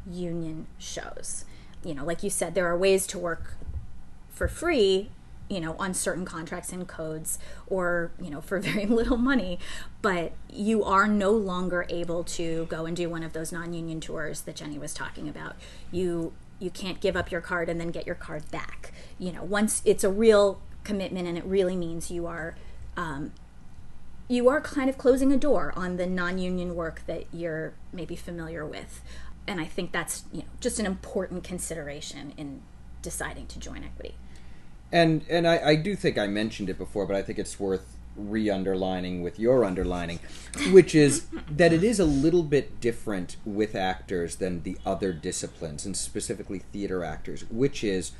[0.07, 1.47] union shows.
[1.85, 3.57] You know, like you said, there are ways to work
[4.31, 5.11] for free
[5.49, 9.59] you know on certain contracts and codes or you know for very little money
[10.03, 14.43] but you are no longer able to go and do one of those non-union tours
[14.43, 15.57] that jenny was talking about.
[15.91, 18.93] You you can't give up your card and then get your card back.
[19.19, 22.57] You know once it's a real commitment and it really means you are
[22.97, 23.33] um,
[24.29, 28.65] you are kind of closing a door on the non-union work that you're maybe familiar
[28.65, 29.03] with
[29.47, 32.61] and i think that's you know just an important consideration in
[33.05, 34.17] deciding to join equity.
[34.91, 37.97] And and I, I do think I mentioned it before, but I think it's worth
[38.17, 40.19] re underlining with your underlining,
[40.73, 45.87] which is that it is a little bit different with actors than the other disciplines,
[45.87, 48.13] and specifically theater actors, which is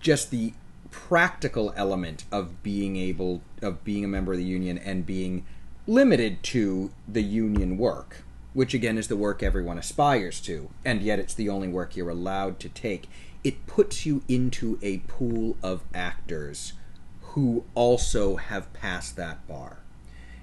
[0.00, 0.52] just the
[0.90, 5.46] practical element of being able of being a member of the union and being
[5.86, 11.18] limited to the union work which again is the work everyone aspires to and yet
[11.18, 13.08] it's the only work you're allowed to take
[13.44, 16.72] it puts you into a pool of actors
[17.20, 19.78] who also have passed that bar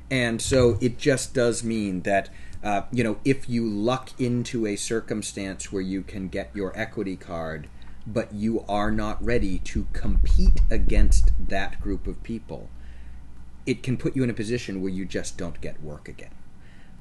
[0.09, 2.29] and so it just does mean that
[2.63, 7.15] uh, you know if you luck into a circumstance where you can get your equity
[7.15, 7.67] card
[8.07, 12.69] but you are not ready to compete against that group of people,
[13.65, 16.34] it can put you in a position where you just don't get work again.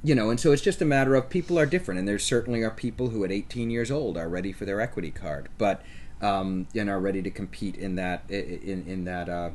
[0.05, 2.63] You know, and so it's just a matter of people are different, and there certainly
[2.63, 5.83] are people who at 18 years old are ready for their equity card, but
[6.21, 9.51] um, and are ready to compete in that in in that uh,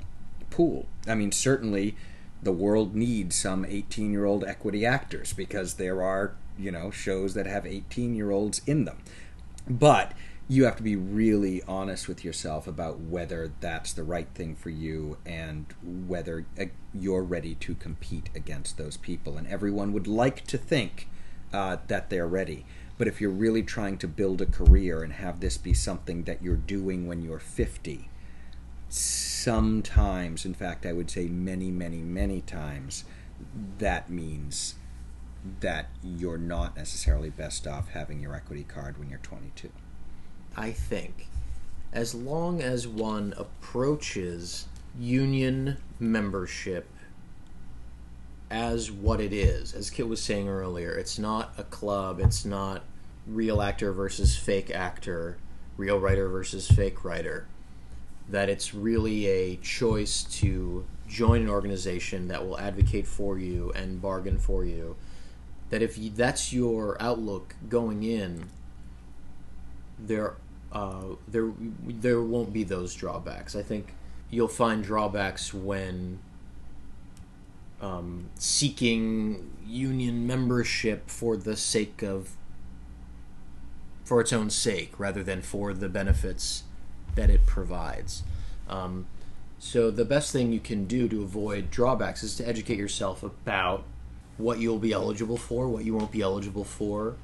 [0.50, 0.88] pool.
[1.08, 1.96] I mean, certainly
[2.42, 7.36] the world needs some 18 year old equity actors because there are you know shows
[7.36, 8.98] that have 18 year olds in them,
[9.70, 10.14] but
[10.52, 14.72] you have to be really honest with yourself about whether that's the right thing for
[14.72, 19.38] you and whether uh, you're ready to compete against those people.
[19.38, 21.08] And everyone would like to think
[21.54, 22.66] uh, that they're ready.
[22.98, 26.42] But if you're really trying to build a career and have this be something that
[26.42, 28.10] you're doing when you're 50,
[28.90, 33.04] sometimes, in fact, I would say many, many, many times,
[33.78, 34.76] that means
[35.60, 39.70] that you're not necessarily best off having your equity card when you're 22.
[40.56, 41.28] I think,
[41.92, 46.88] as long as one approaches union membership
[48.50, 52.84] as what it is, as Kitt was saying earlier, it's not a club, it's not
[53.28, 55.38] real actor versus fake actor,
[55.78, 57.48] real writer versus fake writer.
[58.28, 64.02] That it's really a choice to join an organization that will advocate for you and
[64.02, 64.96] bargain for you.
[65.70, 68.50] That if that's your outlook going in,
[70.00, 70.36] there
[70.72, 71.52] uh, there
[71.86, 73.56] there won't be those drawbacks.
[73.56, 73.94] I think
[74.30, 76.20] you'll find drawbacks when
[77.82, 82.32] um, seeking union membership for the sake of
[84.04, 86.64] for its own sake rather than for the benefits
[87.16, 88.24] that it provides.
[88.68, 89.08] Um,
[89.60, 93.84] so the best thing you can do to avoid drawbacks is to educate yourself about
[94.38, 97.16] what you'll be eligible for, what you won't be eligible for,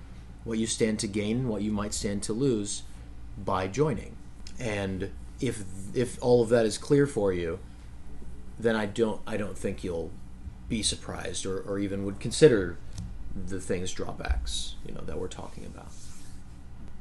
[0.45, 2.83] what you stand to gain, and what you might stand to lose
[3.37, 4.15] by joining.
[4.57, 7.59] And if if all of that is clear for you,
[8.57, 10.11] then I don't I don't think you'll
[10.69, 12.77] be surprised or, or even would consider
[13.35, 15.87] the things drawbacks, you know, that we're talking about.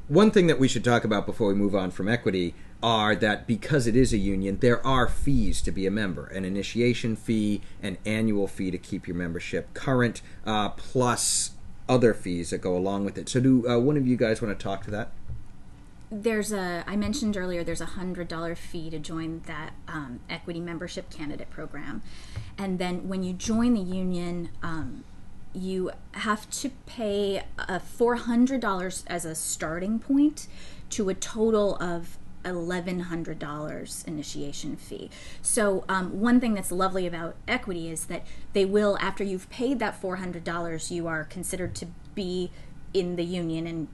[0.08, 3.46] One thing that we should talk about before we move on from equity are that
[3.46, 7.62] because it is a union, there are fees to be a member an initiation fee,
[7.82, 11.52] an annual fee to keep your membership current, uh, plus
[11.88, 13.28] other fees that go along with it.
[13.28, 15.10] So, do uh, one of you guys want to talk to that?
[16.10, 20.60] there's a i mentioned earlier there's a hundred dollar fee to join that um, equity
[20.60, 22.02] membership candidate program
[22.56, 25.02] and then when you join the union um,
[25.54, 30.48] you have to pay a $400 as a starting point
[30.90, 35.10] to a total of $1,100 initiation fee.
[35.42, 39.78] So, um, one thing that's lovely about equity is that they will, after you've paid
[39.78, 42.50] that $400, you are considered to be
[42.92, 43.88] in the union and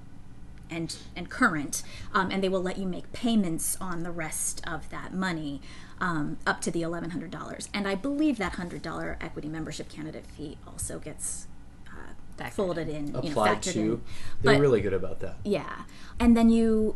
[0.72, 1.82] and and current,
[2.14, 5.60] um, and they will let you make payments on the rest of that money
[6.00, 7.68] um, up to the eleven hundred dollars.
[7.74, 11.48] And I believe that hundred dollar equity membership candidate fee also gets
[11.88, 13.80] uh, folded in, Applied you know, to.
[13.80, 14.02] in.
[14.42, 15.38] They're But- really good about that.
[15.42, 15.82] yeah,
[16.20, 16.94] and then you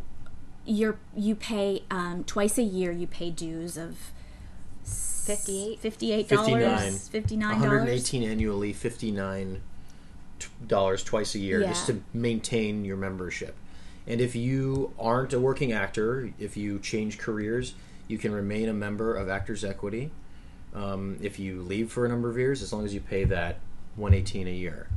[0.67, 2.91] you're you pay um, twice a year.
[2.93, 3.97] You pay dues of
[4.85, 7.71] 58 58 59 dollars, fifty nine dollars.
[7.71, 9.63] 118 annually, 59
[10.67, 13.57] dollars twice a year just to maintain your membership.
[14.07, 17.75] And if you aren't a working actor, if you change careers,
[18.07, 20.11] you can remain a member of Actors Equity.
[20.75, 23.61] Um, if you leave for a number of years, as long as you pay that
[23.97, 24.89] 118 a year.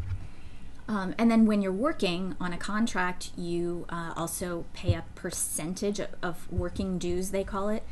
[0.87, 5.99] Um, and then when you're working on a contract, you uh, also pay a percentage
[5.99, 7.83] of, of working dues, they call it.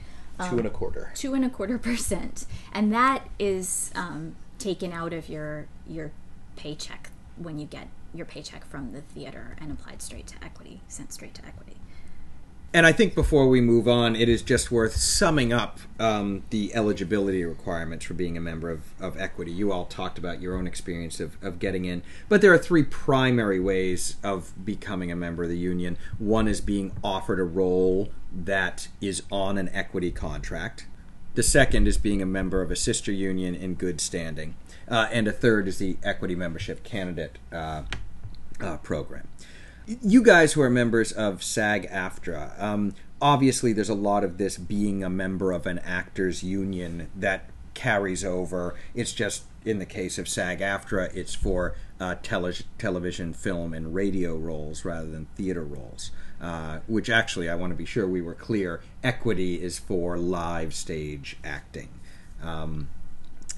[0.50, 1.12] Two and a quarter.
[1.16, 6.12] two and a quarter percent, and that is um, taken out of your your
[6.58, 11.14] paycheck when you get your paycheck from the theater and applied straight to equity, sent
[11.14, 11.78] straight to equity.
[12.76, 16.76] And I think before we move on, it is just worth summing up um, the
[16.76, 19.54] eligibility requirements for being a member of, of equity.
[19.54, 22.84] You all talked about your own experience of, of getting in, but there are three
[22.84, 25.98] primary ways of becoming a member of the union.
[26.18, 30.86] One is being offered a role that is on an equity contract.
[31.36, 34.56] The second is being a member of a sister union in good standing.
[34.86, 37.84] Uh, and a third is the equity membership candidate uh,
[38.60, 39.30] uh, program.
[39.88, 44.58] You guys who are members of SAG AFTRA, um, obviously there's a lot of this
[44.58, 48.74] being a member of an actors union that carries over.
[48.96, 53.94] It's just in the case of SAG AFTRA, it's for uh, tele- television, film, and
[53.94, 56.10] radio roles rather than theater roles.
[56.42, 58.82] Uh, which actually, I want to be sure we were clear.
[59.04, 61.90] Equity is for live stage acting.
[62.42, 62.90] Um,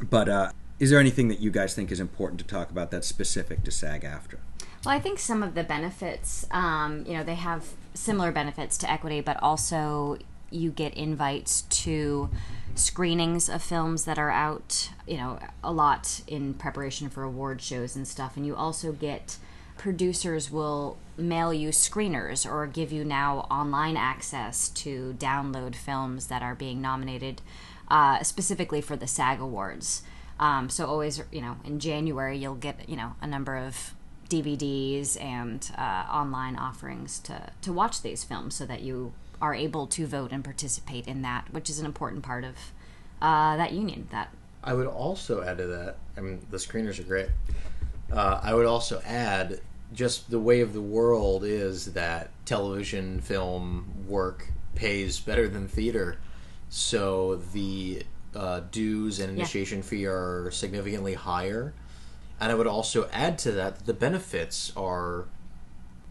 [0.02, 3.08] but uh, is there anything that you guys think is important to talk about that's
[3.08, 4.40] specific to SAG AFTRA?
[4.88, 8.90] Well, I think some of the benefits, um, you know, they have similar benefits to
[8.90, 10.18] equity, but also
[10.50, 12.30] you get invites to
[12.74, 17.98] screenings of films that are out, you know, a lot in preparation for award shows
[17.98, 18.38] and stuff.
[18.38, 19.36] And you also get
[19.78, 26.42] producers will mail you screeners or give you now online access to download films that
[26.42, 27.42] are being nominated
[27.90, 30.04] uh, specifically for the SAG Awards.
[30.40, 33.94] Um, so always, you know, in January you'll get, you know, a number of
[34.30, 39.88] DVDs and uh, online offerings to to watch these films, so that you are able
[39.88, 42.56] to vote and participate in that, which is an important part of
[43.22, 44.08] uh, that union.
[44.12, 44.30] That
[44.64, 45.98] I would also add to that.
[46.18, 47.30] I mean, the screeners are great.
[48.12, 49.60] Uh, I would also add
[49.94, 56.18] just the way of the world is that television film work pays better than theater,
[56.70, 58.04] so the
[58.36, 61.74] uh, dues and initiation fee are significantly higher.
[62.40, 65.26] And I would also add to that that the benefits are,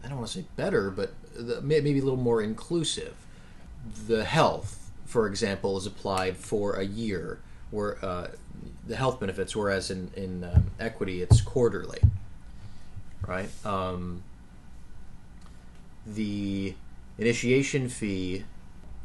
[0.03, 3.15] I don't want to say better, but the, maybe a little more inclusive.
[4.07, 7.39] The health, for example, is applied for a year,
[7.71, 8.27] where uh,
[8.85, 11.99] the health benefits, whereas in in um, equity it's quarterly,
[13.25, 13.49] right?
[13.65, 14.23] Um,
[16.05, 16.75] the
[17.17, 18.43] initiation fee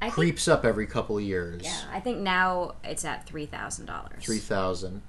[0.01, 1.63] I think, creeps up every couple of years.
[1.63, 4.25] yeah, I think now it's at three thousand dollars.
[4.25, 5.03] three thousand,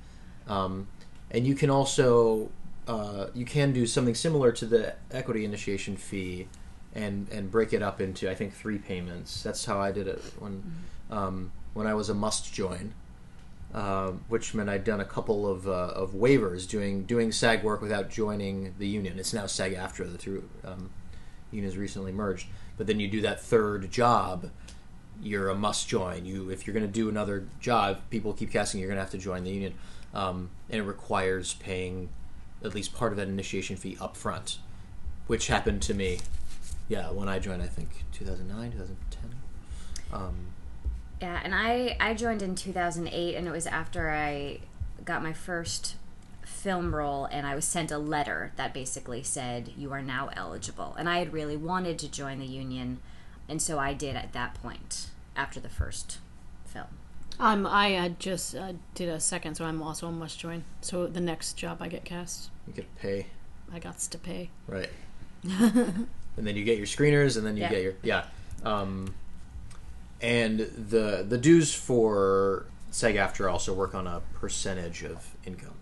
[0.47, 0.87] um,
[1.33, 2.49] and you can also
[2.87, 6.47] uh, you can do something similar to the equity initiation fee,
[6.93, 9.43] and and break it up into I think three payments.
[9.43, 10.63] That's how I did it when
[11.09, 12.93] um, when I was a must join,
[13.73, 17.81] uh, which meant I'd done a couple of uh, of waivers doing doing SAG work
[17.81, 19.17] without joining the union.
[19.17, 20.91] It's now SAG AFTRA the two um,
[21.51, 22.47] unions recently merged.
[22.75, 24.49] But then you do that third job
[25.21, 26.25] you're a must join.
[26.25, 29.11] You if you're going to do another job, people keep casting you're going to have
[29.11, 29.73] to join the union,
[30.13, 32.09] um, and it requires paying
[32.63, 34.59] at least part of that initiation fee up front,
[35.27, 36.19] which happened to me.
[36.87, 39.35] Yeah, when I joined, I think 2009, 2010.
[40.11, 40.35] Um,
[41.21, 44.59] Yeah, and I I joined in 2008, and it was after I
[45.05, 45.95] got my first
[46.43, 50.95] film role, and I was sent a letter that basically said you are now eligible,
[50.97, 52.99] and I had really wanted to join the union,
[53.49, 56.19] and so I did at that point after the first
[57.37, 57.65] film.
[57.65, 60.63] Um, I uh, just uh, did a second, so I'm also a must join.
[60.81, 63.25] So the next job I get cast, you get to pay
[63.73, 64.49] I got to pay.
[64.67, 64.89] right,
[65.43, 66.07] and
[66.37, 67.69] then you get your screeners, and then you Yeah.
[67.69, 68.25] get your yeah,
[68.63, 69.13] um,
[70.21, 75.73] and the the dues for SAG AFTRA also work on a percentage of income.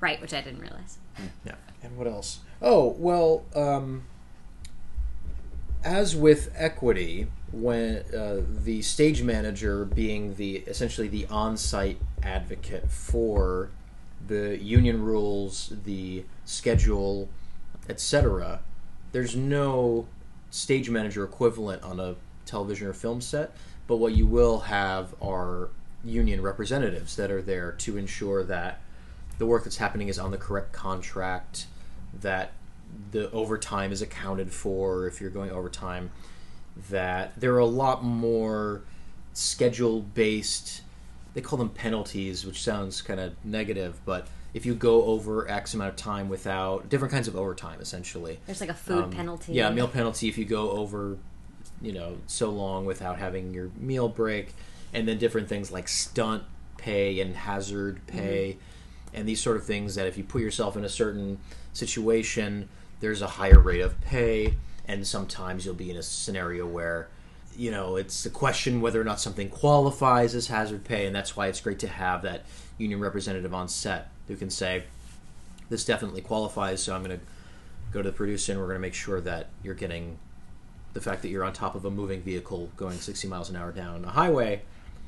[0.00, 0.98] Right, which I didn't realize.
[1.44, 1.54] Yeah.
[1.82, 2.40] And what else?
[2.60, 4.02] Oh, well, um,
[5.84, 13.70] as with equity, when uh, the stage manager being the essentially the on-site advocate for
[14.26, 17.28] the union rules, the schedule,
[17.88, 18.60] etc.,
[19.12, 20.06] there's no
[20.50, 23.52] stage manager equivalent on a television or film set,
[23.86, 25.70] but what you will have are
[26.04, 28.80] union representatives that are there to ensure that
[29.38, 31.66] the work that's happening is on the correct contract,
[32.20, 32.52] that
[33.10, 36.10] the overtime is accounted for if you're going overtime,
[36.90, 38.82] that there are a lot more
[39.32, 40.82] schedule based,
[41.34, 45.74] they call them penalties, which sounds kind of negative, but if you go over X
[45.74, 48.38] amount of time without different kinds of overtime, essentially.
[48.46, 49.52] There's like a food Um, penalty.
[49.52, 51.18] Yeah, meal penalty if you go over,
[51.82, 54.54] you know, so long without having your meal break,
[54.94, 56.44] and then different things like stunt
[56.78, 58.56] pay and hazard pay,
[59.12, 61.38] and these sort of things that if you put yourself in a certain
[61.74, 62.68] situation,
[63.00, 64.54] there's a higher rate of pay,
[64.88, 67.08] and sometimes you'll be in a scenario where.
[67.58, 71.38] You know, it's a question whether or not something qualifies as hazard pay, and that's
[71.38, 72.44] why it's great to have that
[72.76, 74.84] union representative on set who can say,
[75.70, 77.24] "This definitely qualifies." So I'm going to
[77.92, 80.18] go to the producer and we're going to make sure that you're getting
[80.92, 83.72] the fact that you're on top of a moving vehicle going 60 miles an hour
[83.72, 84.62] down a highway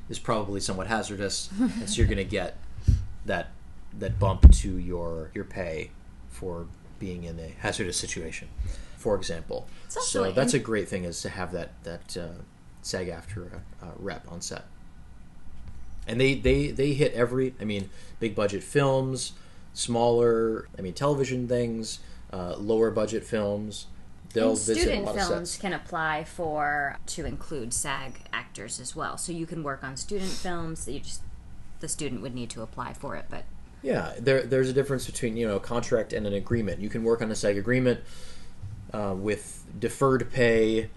[0.08, 2.56] is probably somewhat hazardous and so you're going to get
[3.26, 3.48] that
[3.98, 5.90] that bump to your your pay
[6.30, 6.66] for
[6.98, 8.48] being in a hazardous situation
[8.98, 12.28] for example so that's a great thing is to have that that uh,
[12.82, 14.64] SAG AFTRA uh, rep on set
[16.08, 17.54] and they they they hit every.
[17.60, 19.32] I mean, big budget films,
[19.74, 20.66] smaller.
[20.76, 22.00] I mean, television things,
[22.32, 23.86] uh, lower budget films.
[24.32, 29.16] They'll And student films can apply for to include SAG actors as well.
[29.16, 30.88] So you can work on student films.
[30.88, 31.22] You just
[31.80, 33.44] the student would need to apply for it, but
[33.82, 36.80] Yeah, there there's a difference between you know a contract and an agreement.
[36.80, 38.00] You can work on a SAG agreement
[38.92, 40.90] uh, with deferred pay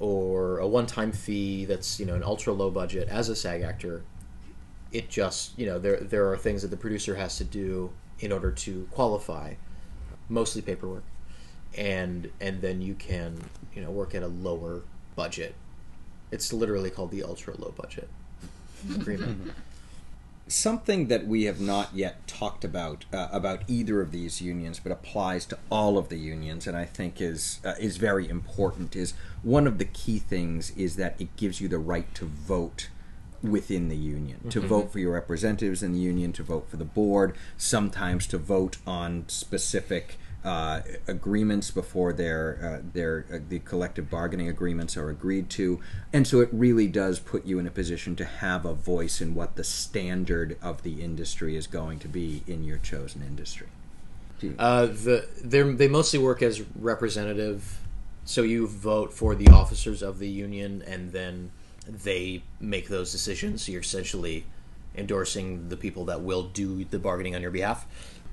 [0.00, 4.02] or a one-time fee that's you know an ultra low budget as a SAG actor.
[4.92, 8.32] It just you know there there are things that the producer has to do in
[8.32, 9.54] order to qualify,
[10.28, 11.04] mostly paperwork,
[11.76, 13.42] and and then you can
[13.74, 14.82] you know work at a lower
[15.16, 15.54] budget.
[16.30, 18.08] It's literally called the ultra low budget
[18.94, 19.52] agreement.
[20.48, 24.92] something that we have not yet talked about uh, about either of these unions, but
[24.92, 28.96] applies to all of the unions, and I think is uh, is very important.
[28.96, 32.88] Is one of the key things is that it gives you the right to vote
[33.42, 36.84] within the union, to vote for your representatives in the union, to vote for the
[36.84, 40.18] board, sometimes to vote on specific.
[40.44, 45.80] Uh, agreements before their uh, their uh, the collective bargaining agreements are agreed to,
[46.12, 49.34] and so it really does put you in a position to have a voice in
[49.34, 53.66] what the standard of the industry is going to be in your chosen industry.
[54.60, 57.80] Uh, the they they mostly work as representative,
[58.24, 61.50] so you vote for the officers of the union, and then
[61.88, 63.62] they make those decisions.
[63.62, 64.44] So you're essentially
[64.94, 67.86] endorsing the people that will do the bargaining on your behalf.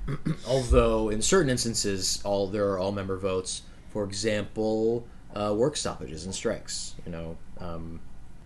[0.46, 3.62] Although in certain instances, all there are all member votes.
[3.90, 6.94] For example, uh, work stoppages and strikes.
[7.04, 8.00] You know, um,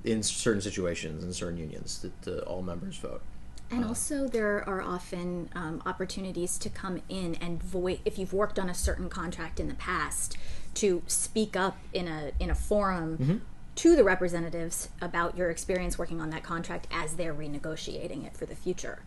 [0.04, 3.22] in certain situations in certain unions, that the, all members vote.
[3.70, 8.58] And also, there are often um, opportunities to come in and voice if you've worked
[8.58, 10.36] on a certain contract in the past
[10.74, 13.42] to speak up in a in a forum
[13.76, 18.44] to the representatives about your experience working on that contract as they're renegotiating it for
[18.44, 19.00] the future.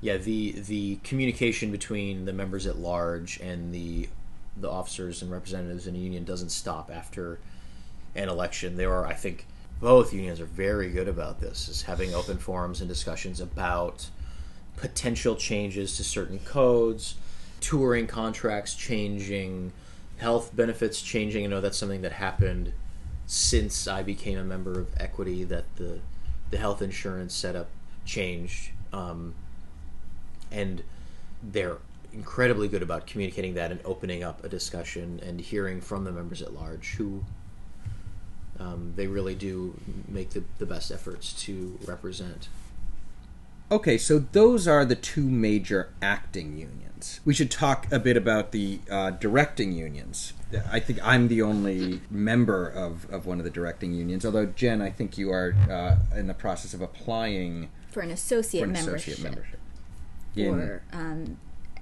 [0.00, 4.08] Yeah the the communication between the members at large and the
[4.56, 7.38] the officers and representatives in a union doesn't stop after
[8.14, 8.76] an election.
[8.76, 9.46] There are i think
[9.80, 14.08] both unions are very good about this is having open forums and discussions about
[14.76, 17.14] potential changes to certain codes
[17.60, 19.72] touring contracts changing
[20.16, 21.44] health benefits changing.
[21.44, 22.72] I know that's something that happened
[23.26, 26.00] since i became a member of equity that the
[26.50, 27.68] the health insurance setup
[28.04, 29.34] changed um,
[30.50, 30.82] and
[31.42, 31.78] they're
[32.12, 36.42] incredibly good about communicating that and opening up a discussion and hearing from the members
[36.42, 37.24] at large who
[38.58, 39.78] um, they really do
[40.08, 42.48] make the, the best efforts to represent.
[43.72, 47.20] Okay, so those are the two major acting unions.
[47.24, 50.32] We should talk a bit about the uh, directing unions.
[50.70, 54.82] I think I'm the only member of, of one of the directing unions, although, Jen,
[54.82, 58.72] I think you are uh, in the process of applying For an associate for an
[58.72, 59.59] membership, associate membership.
[60.36, 61.38] In- for um,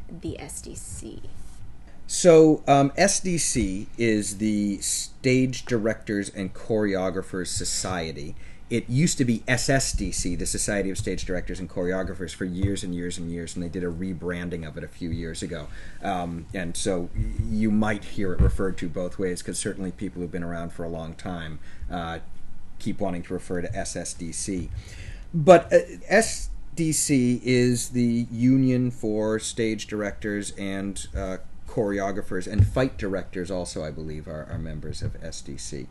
[0.09, 1.20] the SDC.
[2.11, 8.34] So, um, SDC is the Stage Directors and Choreographers Society.
[8.70, 12.94] It used to be SSDC, the Society of Stage Directors and Choreographers, for years and
[12.94, 15.68] years and years, and they did a rebranding of it a few years ago.
[16.03, 17.11] Um, and so
[17.46, 20.84] you might hear it referred to both ways, because certainly people who've been around for
[20.84, 21.59] a long time
[21.90, 22.20] uh,
[22.78, 24.68] keep wanting to refer to SSDC.
[25.34, 25.80] But uh,
[26.78, 33.90] SDC is the union for stage directors and uh, choreographers, and fight directors also, I
[33.90, 35.88] believe, are, are members of SDC.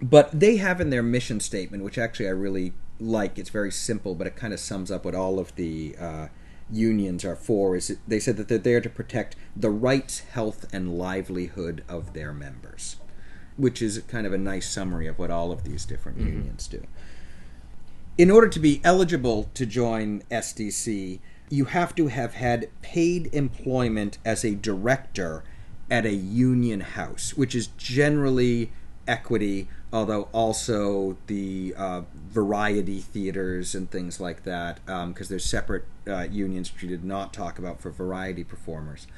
[0.00, 4.14] But they have in their mission statement, which actually I really like, it's very simple,
[4.14, 6.28] but it kind of sums up what all of the uh,
[6.70, 7.76] unions are for.
[7.76, 12.32] Is they said that they're there to protect the rights, health, and livelihood of their
[12.32, 12.96] members,
[13.58, 16.86] which is kind of a nice summary of what all of these different unions do
[18.22, 21.18] in order to be eligible to join SDC,
[21.50, 25.42] you have to have had paid employment as a director
[25.90, 28.70] at a union house, which is generally
[29.08, 36.20] equity, although also the uh, variety theaters and things like that, because there's separate uh,
[36.30, 39.08] unions which we did not talk about for variety performers.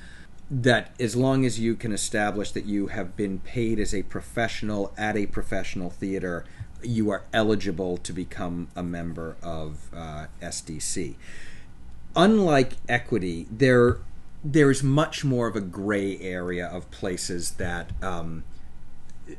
[0.50, 4.94] That as long as you can establish that you have been paid as a professional
[4.96, 6.46] at a professional theater,
[6.86, 11.14] you are eligible to become a member of uh, SDC.
[12.16, 13.98] Unlike equity, there
[14.44, 18.44] there is much more of a gray area of places that um,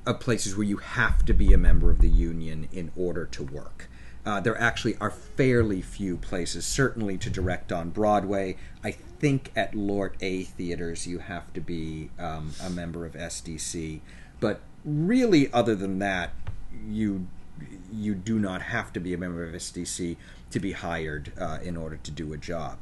[0.06, 3.44] of places where you have to be a member of the union in order to
[3.44, 3.88] work.
[4.26, 8.58] Uh, there actually are fairly few places, certainly to direct on Broadway.
[8.84, 14.02] I think at LORT A theaters you have to be um, a member of SDC,
[14.40, 16.32] but really, other than that,
[16.88, 17.28] you
[17.96, 20.18] you do not have to be a member of SDC
[20.52, 22.80] to be hired uh, in order to do a job.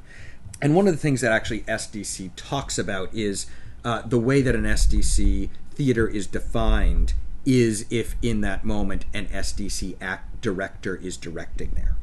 [0.61, 3.47] And one of the things that actually SDC talks about is
[3.83, 7.13] uh, the way that an SDC theater is defined
[7.45, 11.95] is if in that moment an SDC act director is directing there.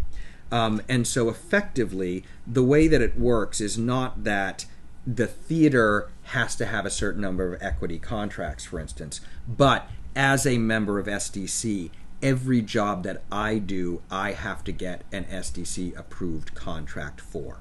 [0.53, 4.67] Um, and so effectively, the way that it works is not that
[5.07, 10.47] the theater has to have a certain number of equity contracts, for instance, but as
[10.47, 11.91] a member of SDC,
[12.23, 17.59] every job that I do, I have to get an SDC approved contract for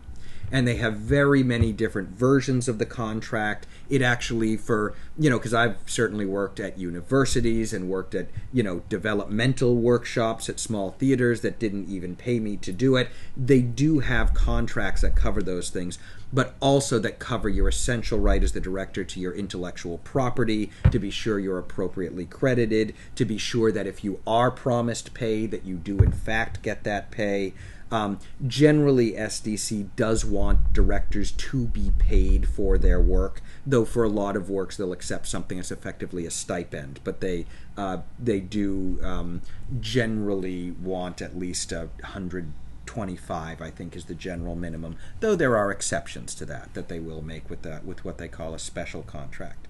[0.51, 3.67] and they have very many different versions of the contract.
[3.89, 8.63] It actually, for, you know, because I've certainly worked at universities and worked at, you
[8.63, 13.09] know, developmental workshops at small theaters that didn't even pay me to do it.
[13.35, 15.97] They do have contracts that cover those things,
[16.31, 20.99] but also that cover your essential right as the director to your intellectual property, to
[20.99, 25.65] be sure you're appropriately credited, to be sure that if you are promised pay, that
[25.65, 27.53] you do in fact get that pay.
[27.91, 34.09] Um, generally, SDC does want directors to be paid for their work, though for a
[34.09, 36.99] lot of works they'll accept something as effectively a stipend.
[37.03, 37.45] But they
[37.77, 39.41] uh, they do um,
[39.79, 42.53] generally want at least a hundred.
[42.85, 46.99] 25 I think is the general minimum though there are exceptions to that that they
[46.99, 49.67] will make with that with what they call a special contract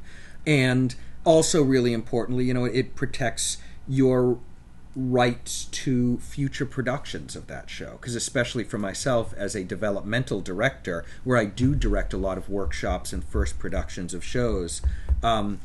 [0.48, 0.96] and
[1.26, 3.58] also really importantly you know it protects
[3.90, 4.40] your
[4.96, 7.98] rights to future productions of that show.
[8.00, 12.50] Because especially for myself as a developmental director where i do direct a lot of
[12.50, 14.82] workshops and first productions of shows
[15.22, 15.60] um,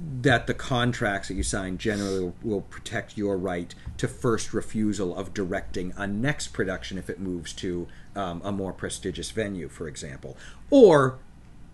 [0.00, 5.34] that the contracts that you sign generally will protect your right to first refusal of
[5.34, 10.36] directing a next production if it moves to um, a more prestigious venue for example.
[10.70, 11.18] Or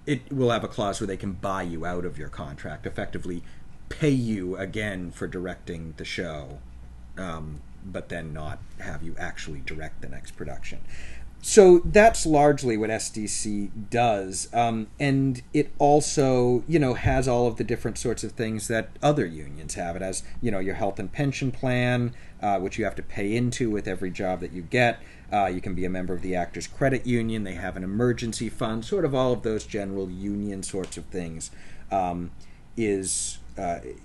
[0.06, 3.42] it will have a clause where they can buy you out of your contract effectively
[3.90, 6.58] pay you again for directing the show
[7.18, 10.80] um, but then not have you actually direct the next production.
[11.46, 17.56] So that's largely what SDC does, um, and it also, you know, has all of
[17.56, 19.94] the different sorts of things that other unions have.
[19.94, 23.36] It has, you know, your health and pension plan, uh, which you have to pay
[23.36, 25.00] into with every job that you get.
[25.30, 27.44] Uh, you can be a member of the Actors Credit Union.
[27.44, 31.50] They have an emergency fund, sort of all of those general union sorts of things.
[31.90, 32.30] Um,
[32.76, 33.38] is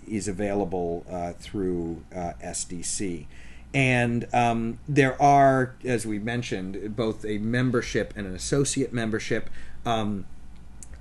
[0.07, 3.25] is available uh, through uh, SDC.
[3.73, 9.49] And um, there are, as we mentioned, both a membership and an associate membership.
[9.85, 10.25] Um,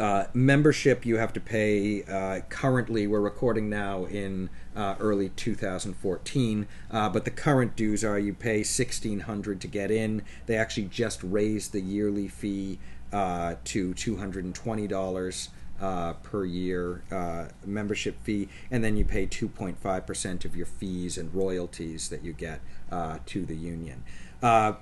[0.01, 6.68] uh, membership you have to pay uh, currently we're recording now in uh, early 2014
[6.92, 11.20] uh, but the current dues are you pay 1600 to get in they actually just
[11.24, 12.78] raised the yearly fee
[13.12, 15.49] uh, to $220
[15.81, 21.35] uh, per year uh, membership fee, and then you pay 2.5% of your fees and
[21.35, 22.61] royalties that you get
[22.91, 24.03] uh, to the union.
[24.43, 24.74] Uh,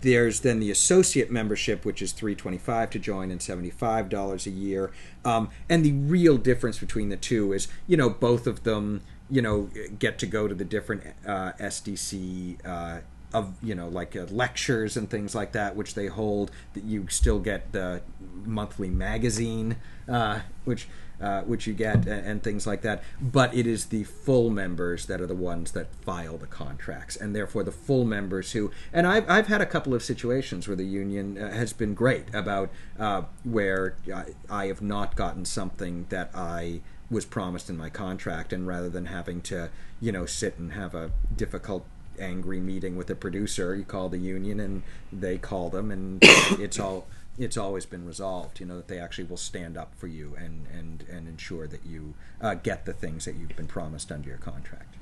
[0.00, 4.92] there's then the associate membership, which is 325 to join and $75 a year.
[5.24, 9.42] Um, and the real difference between the two is, you know, both of them, you
[9.42, 13.00] know, get to go to the different uh, SDC uh,
[13.34, 17.06] of you know like uh, lectures and things like that which they hold that you
[17.08, 18.00] still get the
[18.44, 19.76] monthly magazine
[20.08, 20.88] uh, which
[21.20, 23.02] uh, which you get and, and, things like that.
[23.20, 27.34] But it is the full members that are the ones that file the contracts and
[27.34, 30.84] therefore the full members who and I've, I've had a couple of situations where the
[30.84, 36.30] union uh, has been great about uh, where I, I have not gotten something that
[36.34, 36.80] I
[37.10, 39.70] was promised in my contract and rather than having to
[40.00, 41.86] you know sit and have a difficult
[42.18, 43.74] angry meeting with a producer.
[43.74, 47.06] You call the union, and they call them, and it's all
[47.38, 48.60] it's always been resolved.
[48.60, 51.84] You know that they actually will stand up for you and and and ensure that
[51.84, 54.94] you uh, get the things that you've been promised under your contract.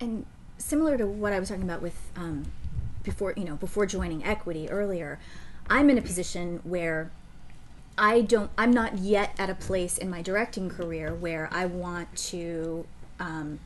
[0.00, 0.26] And
[0.58, 2.46] similar to what I was talking about with um,
[3.02, 5.18] before, you know, before joining equity earlier,
[5.70, 7.10] I'm in a position where
[7.96, 8.50] I don't.
[8.58, 12.86] I'm not yet at a place in my directing career where I want to.
[13.18, 13.60] Um,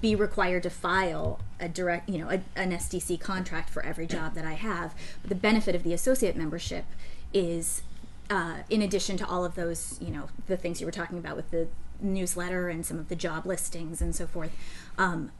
[0.00, 4.34] be required to file a direct, you know, a, an SDC contract for every job
[4.34, 4.94] that I have.
[5.22, 6.84] But the benefit of the associate membership
[7.32, 7.82] is,
[8.30, 11.36] uh, in addition to all of those, you know, the things you were talking about
[11.36, 11.68] with the
[12.00, 14.50] newsletter and some of the job listings and so forth,
[14.98, 15.30] um,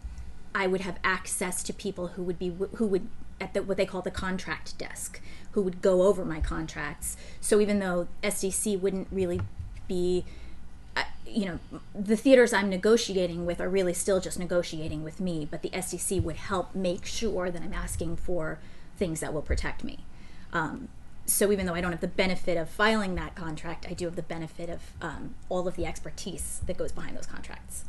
[0.54, 3.08] I would have access to people who would be who would
[3.40, 5.20] at the, what they call the contract desk,
[5.52, 7.16] who would go over my contracts.
[7.40, 9.40] So even though SDC wouldn't really
[9.88, 10.24] be
[11.26, 11.58] you know,
[11.94, 16.22] the theaters I'm negotiating with are really still just negotiating with me, but the SDC
[16.22, 18.58] would help make sure that I'm asking for
[18.96, 20.00] things that will protect me.
[20.52, 20.88] Um,
[21.24, 24.16] so even though I don't have the benefit of filing that contract, I do have
[24.16, 27.84] the benefit of um, all of the expertise that goes behind those contracts.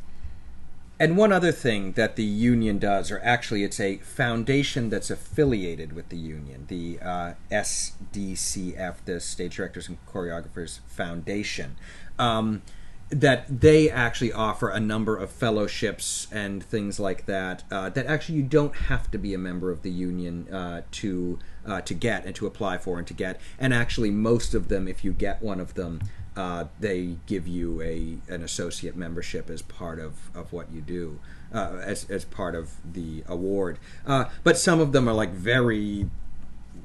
[1.00, 5.92] and one other thing that the union does, or actually it's a foundation that's affiliated
[5.94, 11.76] with the union, the uh, SDCF, the Stage Directors and Choreographers Foundation.
[12.18, 12.62] Um,
[13.10, 17.64] that they actually offer a number of fellowships and things like that.
[17.72, 21.40] Uh, that actually you don't have to be a member of the union uh, to
[21.66, 23.40] uh, to get and to apply for and to get.
[23.60, 26.02] And actually, most of them, if you get one of them,
[26.36, 31.20] uh, they give you a an associate membership as part of, of what you do.
[31.54, 33.78] Uh, as, as part of the award,
[34.08, 36.10] uh, but some of them are like very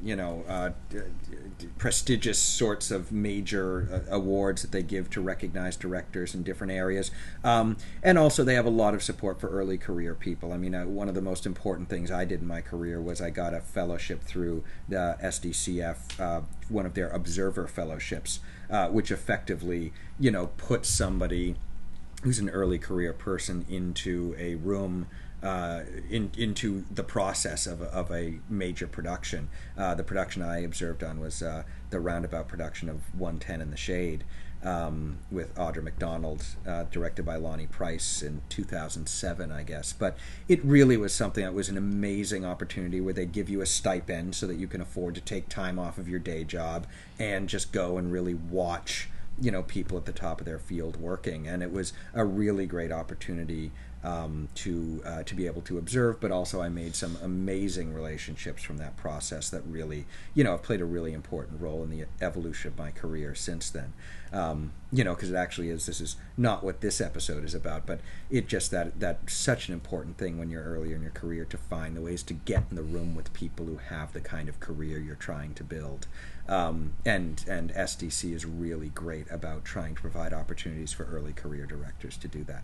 [0.03, 0.45] you know
[1.77, 7.11] prestigious sorts of major uh, awards that they give to recognized directors in different areas.
[7.43, 10.53] Um, and also they have a lot of support for early career people.
[10.53, 13.21] I mean uh, one of the most important things i did in my career was
[13.21, 18.41] i got a fellowship through the SDCF uh, one of their observer fellowships
[18.71, 21.57] uh, which effectively you know puts somebody
[22.23, 25.07] who's an early career person into a room
[25.43, 29.49] uh, in, into the process of a, of a major production.
[29.77, 33.77] Uh, the production I observed on was uh, the roundabout production of 110 in the
[33.77, 34.25] Shade
[34.63, 39.93] um, with Audra McDonald, uh, directed by Lonny Price in 2007, I guess.
[39.93, 40.17] But
[40.49, 44.35] it really was something that was an amazing opportunity where they give you a stipend
[44.35, 46.87] so that you can afford to take time off of your day job
[47.19, 49.09] and just go and really watch
[49.41, 52.67] you know people at the top of their field working and it was a really
[52.67, 53.71] great opportunity
[54.05, 58.63] um, to uh, to be able to observe but also I made some amazing relationships
[58.63, 62.05] from that process that really you know have played a really important role in the
[62.21, 63.93] evolution of my career since then
[64.33, 67.87] um, you know because it actually is this is not what this episode is about
[67.87, 71.45] but it just that that's such an important thing when you're earlier in your career
[71.45, 74.49] to find the ways to get in the room with people who have the kind
[74.49, 76.07] of career you're trying to build
[76.49, 81.67] um, and and SDC is really great about trying to provide opportunities for early career
[81.67, 82.63] directors to do that.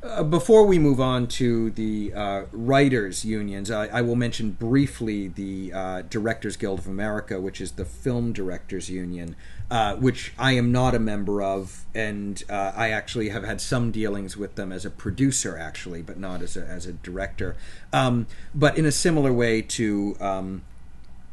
[0.00, 5.26] Uh, before we move on to the uh, writers' unions, I, I will mention briefly
[5.26, 9.34] the uh, Directors Guild of America, which is the film directors union,
[9.72, 13.90] uh, which I am not a member of, and uh, I actually have had some
[13.90, 17.56] dealings with them as a producer, actually, but not as a as a director.
[17.92, 20.16] Um, but in a similar way to.
[20.20, 20.62] Um,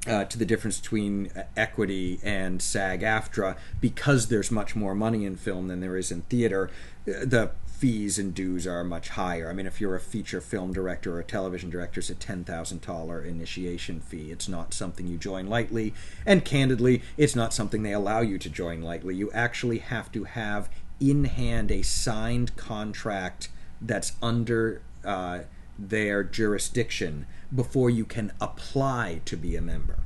[0.07, 5.35] uh, to the difference between equity and SAG AFTRA, because there's much more money in
[5.35, 6.69] film than there is in theater,
[7.07, 9.49] uh, the fees and dues are much higher.
[9.49, 13.25] I mean, if you're a feature film director or a television director, it's a $10,000
[13.25, 14.31] initiation fee.
[14.31, 15.93] It's not something you join lightly,
[16.25, 19.15] and candidly, it's not something they allow you to join lightly.
[19.15, 20.69] You actually have to have
[20.99, 23.49] in hand a signed contract
[23.81, 25.39] that's under uh,
[25.77, 29.99] their jurisdiction before you can apply to be a member.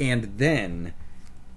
[0.00, 0.92] And then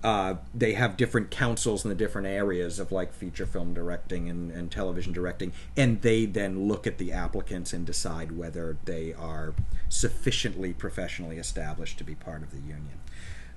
[0.03, 4.51] uh, they have different councils in the different areas of like feature film directing and,
[4.51, 9.53] and television directing, and they then look at the applicants and decide whether they are
[9.89, 12.99] sufficiently professionally established to be part of the union.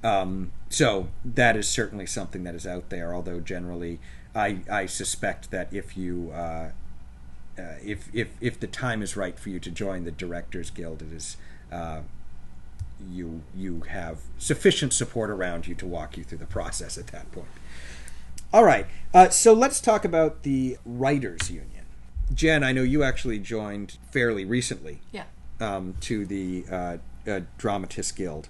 [0.03, 4.01] Um, so that is certainly something that is out there, although generally
[4.35, 6.71] I, I suspect that if you uh,
[7.59, 11.03] uh, if, if if the time is right for you to join the Directors Guild,
[11.03, 11.37] it is
[11.71, 12.01] uh,
[13.11, 17.31] you you have sufficient support around you to walk you through the process at that
[17.33, 17.49] point.
[18.53, 21.87] All right, uh, so let's talk about the Writers Union.
[22.35, 25.25] Jen, I know you actually joined fairly recently Yeah.
[25.61, 26.97] um, to the uh,
[27.27, 28.49] uh, Dramatists Guild.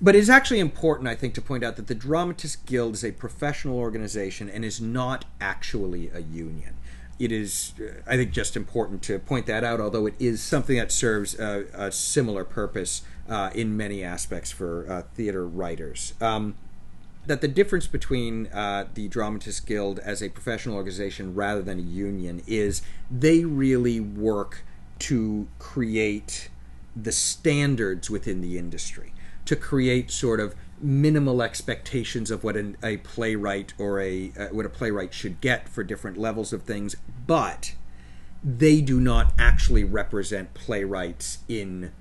[0.00, 3.12] But it's actually important, I think, to point out that the Dramatists Guild is a
[3.12, 6.75] professional organization and is not actually a union.
[7.18, 10.76] It is, uh, I think, just important to point that out, although it is something
[10.76, 16.14] that serves a, a similar purpose uh, in many aspects for uh, theater writers.
[16.20, 16.56] Um,
[17.26, 21.82] that the difference between uh, the Dramatists Guild as a professional organization rather than a
[21.82, 24.64] union is they really work
[25.00, 26.48] to create
[26.94, 29.12] the standards within the industry,
[29.44, 34.66] to create sort of minimal expectations of what an, a playwright or a uh, what
[34.66, 36.96] a playwright should get for different levels of things,
[37.26, 37.74] but
[38.44, 41.92] they do not actually represent playwrights in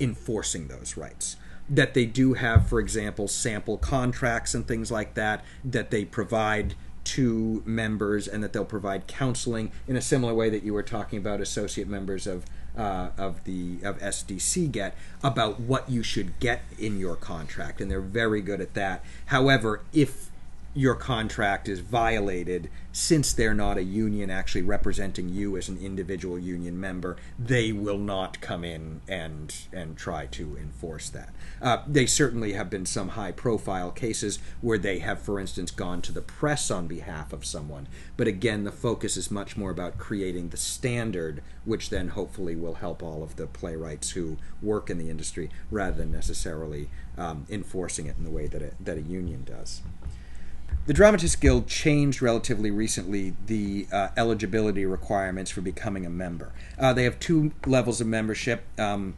[0.00, 1.36] enforcing those rights.
[1.70, 6.74] That they do have, for example, sample contracts and things like that, that they provide
[7.08, 11.18] to members and that they'll provide counseling in a similar way that you were talking
[11.18, 12.44] about associate members of
[12.76, 17.90] uh, of the of SDC get about what you should get in your contract, and
[17.90, 19.04] they're very good at that.
[19.26, 20.30] However, if
[20.74, 26.38] your contract is violated, since they're not a union actually representing you as an individual
[26.38, 31.32] union member, they will not come in and and try to enforce that.
[31.60, 36.02] Uh, they certainly have been some high profile cases where they have, for instance, gone
[36.02, 37.88] to the press on behalf of someone.
[38.16, 42.74] But again, the focus is much more about creating the standard, which then hopefully will
[42.74, 48.06] help all of the playwrights who work in the industry rather than necessarily um, enforcing
[48.06, 49.82] it in the way that a, that a union does.
[50.88, 56.54] The Dramatists Guild changed relatively recently the uh, eligibility requirements for becoming a member.
[56.78, 59.14] Uh, they have two levels of membership um,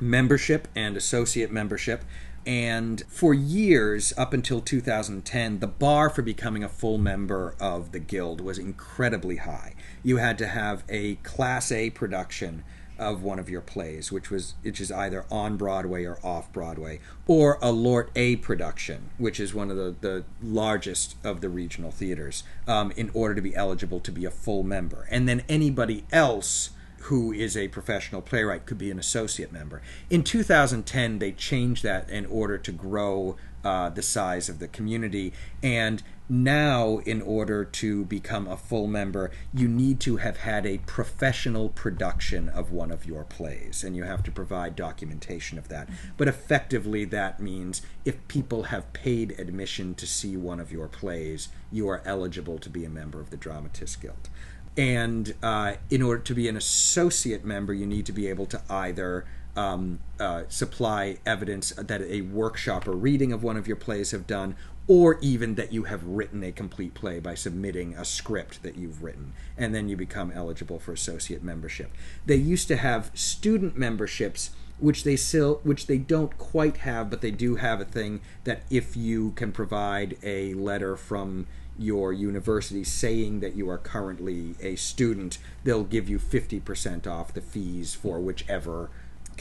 [0.00, 2.02] membership and associate membership.
[2.46, 8.00] And for years, up until 2010, the bar for becoming a full member of the
[8.00, 9.74] Guild was incredibly high.
[10.02, 12.64] You had to have a Class A production
[12.98, 17.00] of one of your plays, which was which is either on Broadway or off Broadway,
[17.26, 21.90] or a LORT A production, which is one of the, the largest of the regional
[21.90, 25.06] theaters, um, in order to be eligible to be a full member.
[25.10, 26.70] And then anybody else
[27.02, 29.82] who is a professional playwright could be an associate member.
[30.08, 35.32] In 2010, they changed that in order to grow uh, the size of the community.
[35.62, 40.78] And now, in order to become a full member, you need to have had a
[40.78, 45.88] professional production of one of your plays, and you have to provide documentation of that.
[46.16, 51.48] But effectively, that means if people have paid admission to see one of your plays,
[51.70, 54.30] you are eligible to be a member of the Dramatists Guild.
[54.76, 58.62] And uh, in order to be an associate member, you need to be able to
[58.70, 64.12] either um, uh, supply evidence that a workshop or reading of one of your plays
[64.12, 64.56] have done,
[64.88, 69.02] or even that you have written a complete play by submitting a script that you've
[69.02, 71.90] written, and then you become eligible for associate membership.
[72.26, 77.20] They used to have student memberships, which they still, which they don't quite have, but
[77.20, 81.46] they do have a thing that if you can provide a letter from
[81.78, 87.40] your university saying that you are currently a student, they'll give you 50% off the
[87.40, 88.90] fees for whichever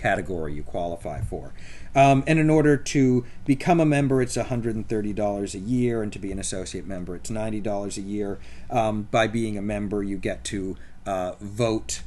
[0.02, 1.54] category you qualify for.
[1.93, 6.32] Um, and in order to become a member, it's $130 a year, and to be
[6.32, 8.39] an associate member, it's $90 a year.
[8.70, 12.02] Um, by being a member, you get to uh, vote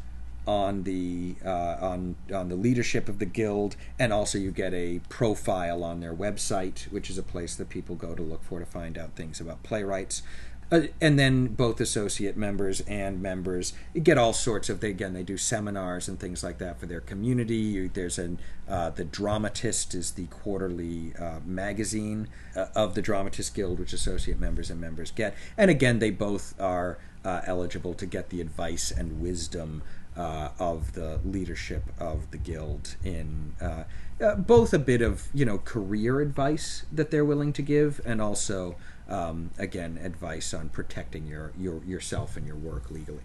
[0.46, 5.00] on the uh, on on the leadership of the guild, and also you get a
[5.08, 8.66] profile on their website, which is a place that people go to look for to
[8.66, 10.22] find out things about playwrights.
[10.70, 15.22] Uh, and then both associate members and members get all sorts of they again they
[15.22, 17.88] do seminars and things like that for their community.
[17.88, 18.38] There's an
[18.68, 24.40] uh, the dramatist is the quarterly uh, magazine uh, of the dramatist guild which associate
[24.40, 25.34] members and members get.
[25.56, 29.82] And again they both are uh, eligible to get the advice and wisdom
[30.16, 33.52] of the leadership of the guild in
[34.38, 38.76] both a bit of you know career advice that they're willing to give and also
[39.08, 43.24] um, again, advice on protecting your, your yourself and your work legally.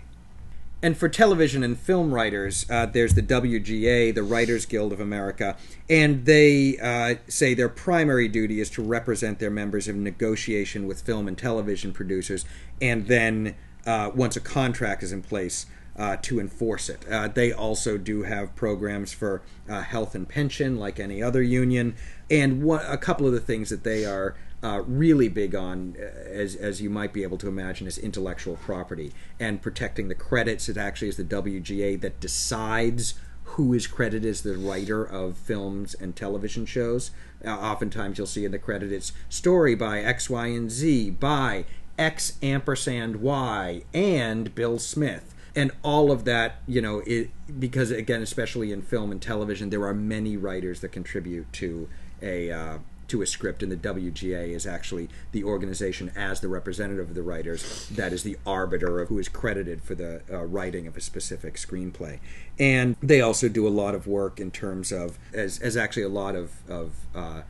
[0.81, 5.57] And for television and film writers, uh, there's the WGA, the Writers Guild of America,
[5.89, 11.01] and they uh, say their primary duty is to represent their members in negotiation with
[11.01, 12.45] film and television producers,
[12.81, 13.55] and then
[13.85, 15.65] uh, once a contract is in place,
[15.97, 17.05] uh, to enforce it.
[17.11, 21.93] Uh, they also do have programs for uh, health and pension, like any other union,
[22.31, 26.03] and one, a couple of the things that they are uh, really big on, uh,
[26.03, 30.67] as, as you might be able to imagine, is intellectual property and protecting the credits.
[30.67, 33.13] It actually is the WGA that decides
[33.55, 37.11] who is credited as the writer of films and television shows.
[37.43, 41.65] Uh, oftentimes you'll see in the credit it's story by X, Y, and Z by
[41.97, 45.33] X ampersand Y and Bill Smith.
[45.55, 49.83] And all of that, you know, it, because again, especially in film and television, there
[49.85, 51.89] are many writers that contribute to
[52.21, 52.77] a uh,
[53.09, 57.23] to a script, and the WGA is actually the organization as the representative of the
[57.23, 61.01] writers that is the arbiter of who is credited for the uh, writing of a
[61.01, 62.19] specific screenplay.
[62.57, 66.09] And they also do a lot of work in terms of, as, as actually a
[66.09, 67.41] lot of, of uh,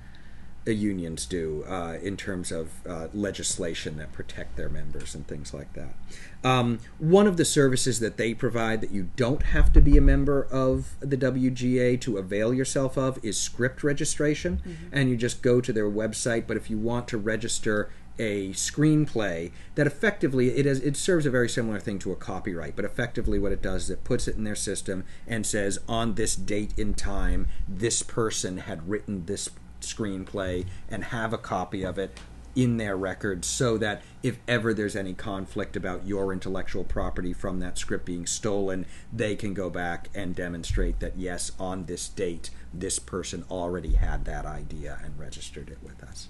[0.65, 5.73] unions do uh, in terms of uh, legislation that protect their members and things like
[5.73, 5.95] that.
[6.43, 10.01] Um, one of the services that they provide that you don't have to be a
[10.01, 14.87] member of the WGA to avail yourself of is script registration, mm-hmm.
[14.91, 16.47] and you just go to their website.
[16.47, 17.89] But if you want to register
[18.19, 22.75] a screenplay that effectively it is it serves a very similar thing to a copyright
[22.75, 26.15] but effectively what it does is it puts it in their system and says on
[26.15, 29.49] this date in time this person had written this
[29.81, 32.17] screenplay and have a copy of it
[32.55, 37.59] in their records so that if ever there's any conflict about your intellectual property from
[37.59, 42.49] that script being stolen, they can go back and demonstrate that yes, on this date,
[42.73, 46.27] this person already had that idea and registered it with us.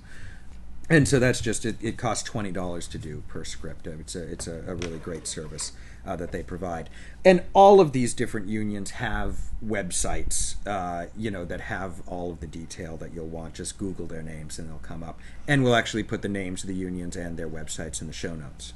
[0.89, 3.87] and so that's just it, it costs twenty dollars to do per script.
[3.87, 5.71] It's a it's a, a really great service
[6.09, 6.89] uh, that they provide,
[7.23, 12.39] and all of these different unions have websites, uh, you know, that have all of
[12.39, 13.53] the detail that you'll want.
[13.53, 16.67] Just Google their names and they'll come up, and we'll actually put the names of
[16.67, 18.73] the unions and their websites in the show notes.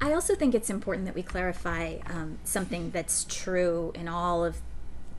[0.00, 4.58] I also think it's important that we clarify um, something that's true in all of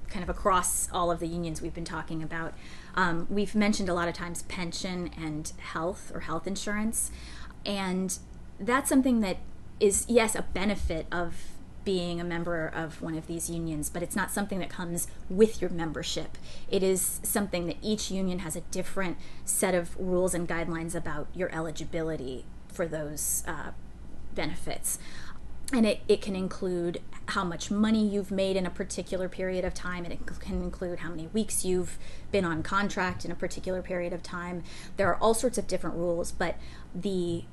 [0.10, 2.56] kind of across all of the unions we've been talking about.
[2.96, 7.12] Um, we've mentioned a lot of times pension and health or health insurance,
[7.64, 8.18] and
[8.60, 9.38] that's something that
[9.80, 11.36] is, yes, a benefit of
[11.86, 15.62] being a member of one of these unions, but it's not something that comes with
[15.62, 16.38] your membership.
[16.70, 21.28] It is something that each union has a different set of rules and guidelines about
[21.34, 23.72] your eligibility for those uh,
[24.36, 25.00] benefits.
[25.72, 29.74] And it, it can include how much money you've made in a particular period of
[29.74, 30.04] time.
[30.04, 31.98] and It can include how many weeks you've
[32.32, 34.64] been on contract in a particular period of time.
[34.98, 36.56] There are all sorts of different rules, but
[36.94, 37.46] the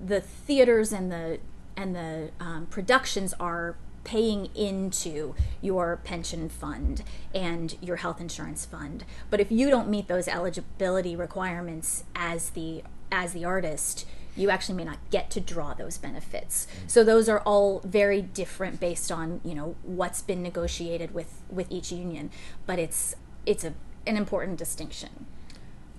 [0.00, 1.40] the theaters and the
[1.78, 7.02] and the um, productions are paying into your pension fund
[7.34, 9.04] and your health insurance fund.
[9.30, 14.06] But if you don't meet those eligibility requirements as the as the artist,
[14.36, 16.66] you actually may not get to draw those benefits.
[16.86, 21.70] So those are all very different based on you know what's been negotiated with with
[21.70, 22.30] each union.
[22.66, 23.14] But it's
[23.46, 23.74] it's a
[24.04, 25.26] an important distinction.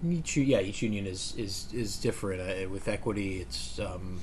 [0.05, 2.41] Each, yeah, each union is is is different.
[2.41, 4.19] Uh, with equity, it's um,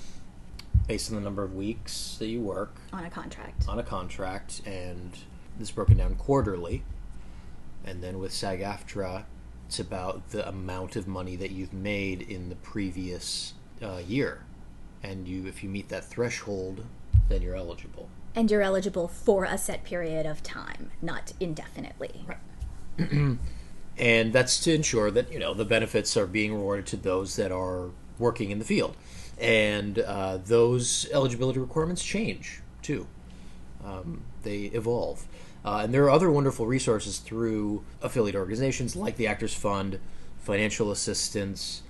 [0.87, 3.68] based on the number of weeks that you work on a contract.
[3.68, 5.12] on a contract, and
[5.59, 6.82] this is broken down quarterly.
[7.84, 9.24] And then with SAG-AFTRA,
[9.66, 14.45] it's about the amount of money that you've made in the previous uh, year,
[15.03, 16.84] and you if you meet that threshold,
[17.28, 18.09] then you're eligible.
[18.34, 22.26] And you're eligible for a set period of time, not indefinitely.
[22.26, 23.39] Right.
[23.99, 27.51] and that's to ensure that you know the benefits are being rewarded to those that
[27.51, 28.97] are working in the field,
[29.39, 33.07] and uh, those eligibility requirements change too.
[33.84, 35.26] Um, they evolve,
[35.64, 40.01] uh, and there are other wonderful resources through affiliate organizations like the Actors Fund,
[40.39, 41.82] financial assistance,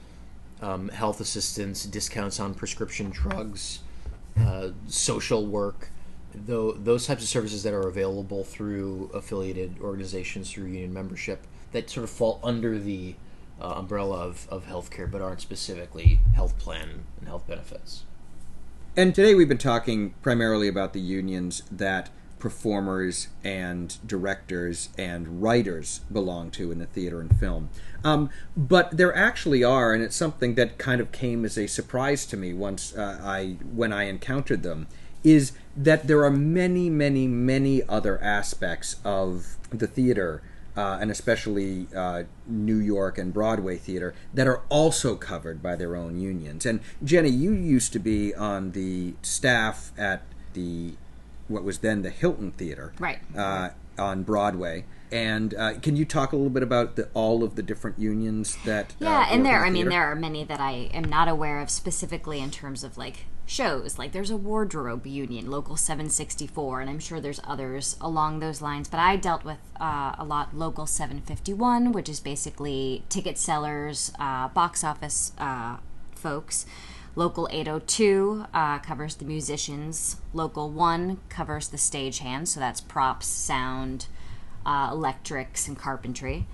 [0.61, 3.81] um, health assistance, discounts on prescription drugs,
[4.41, 5.91] uh, social work.
[6.35, 11.89] Though those types of services that are available through affiliated organizations through union membership that
[11.89, 13.15] sort of fall under the
[13.61, 18.05] uh, umbrella of, of healthcare but aren't specifically health plan and health benefits.
[18.97, 26.01] And today we've been talking primarily about the unions that performers and directors and writers
[26.13, 27.71] belong to in the theater and film.
[28.05, 32.27] Um, but there actually are, and it's something that kind of came as a surprise
[32.27, 34.87] to me once uh, I when I encountered them,
[35.25, 40.43] is that there are many, many, many other aspects of the theater
[40.77, 45.97] uh, and especially uh, New York and Broadway theater, that are also covered by their
[45.97, 46.67] own unions.
[46.67, 50.23] And Jenny, you used to be on the staff at
[50.55, 50.95] the
[51.49, 53.21] what was then the Hilton Theater, Right.
[53.37, 53.69] uh,
[53.99, 54.85] on Broadway.
[55.13, 58.59] And uh, can you talk a little bit about the, all of the different unions
[58.65, 58.87] that?
[59.01, 61.29] uh, Yeah, in and there, the I mean, there are many that I am not
[61.29, 63.99] aware of specifically in terms of like shows.
[63.99, 68.89] Like there's a wardrobe union, Local 764, and I'm sure there's others along those lines.
[68.89, 74.49] But I dealt with uh, a lot Local 751, which is basically ticket sellers, uh,
[74.49, 75.79] box office uh,
[76.15, 76.67] folks.
[77.15, 80.17] Local 802 uh, covers the musicians.
[80.35, 84.07] Local 1 covers the stagehands, so that's props, sound,
[84.67, 86.47] uh, electrics, and carpentry.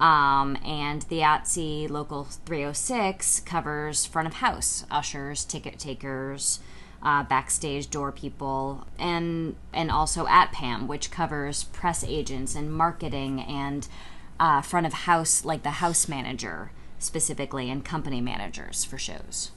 [0.00, 6.60] Um, and the IATSE Local 306 covers front of house, ushers, ticket takers,
[7.02, 13.88] uh, backstage door people, and and also ATPAM, which covers press agents and marketing and
[14.38, 16.70] uh, front of house, like the house manager
[17.00, 19.50] specifically, and company managers for shows.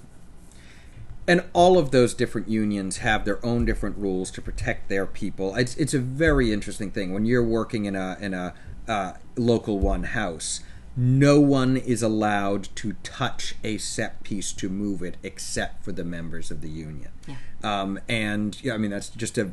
[1.27, 5.55] and all of those different unions have their own different rules to protect their people.
[5.55, 8.53] It's it's a very interesting thing when you're working in a in a
[8.91, 10.59] uh, local one house.
[10.97, 16.03] No one is allowed to touch a set piece to move it except for the
[16.03, 17.11] members of the union.
[17.25, 17.35] Yeah.
[17.63, 19.51] Um, and yeah, I mean that's just a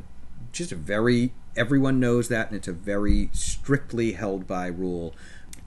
[0.51, 5.15] just a very everyone knows that, and it's a very strictly held by rule.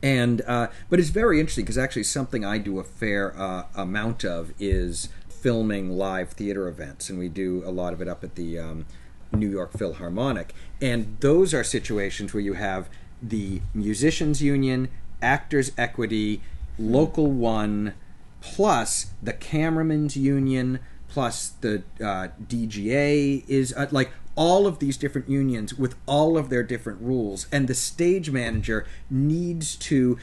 [0.02, 4.24] And uh, but it's very interesting because actually something I do a fair uh, amount
[4.24, 8.34] of is filming live theater events, and we do a lot of it up at
[8.34, 8.84] the um,
[9.32, 10.54] New York Philharmonic.
[10.80, 12.88] And those are situations where you have
[13.22, 14.88] the musicians union,
[15.20, 16.42] actors equity,
[16.78, 17.94] local one,
[18.40, 25.28] plus the cameramen's union, plus the uh, DGA is uh, like all of these different
[25.28, 30.18] unions with all of their different rules, and the stage manager needs to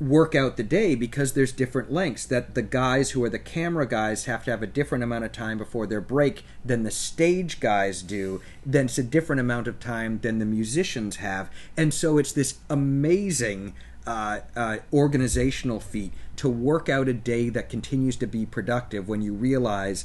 [0.00, 3.86] work out the day because there's different lengths that the guys who are the camera
[3.86, 7.60] guys have to have a different amount of time before their break than the stage
[7.60, 11.50] guys do then it's a different amount of time than the musicians have.
[11.76, 13.74] And so it's this amazing
[14.06, 19.20] uh, uh, organizational feat to work out a day that continues to be productive when
[19.20, 20.04] you realize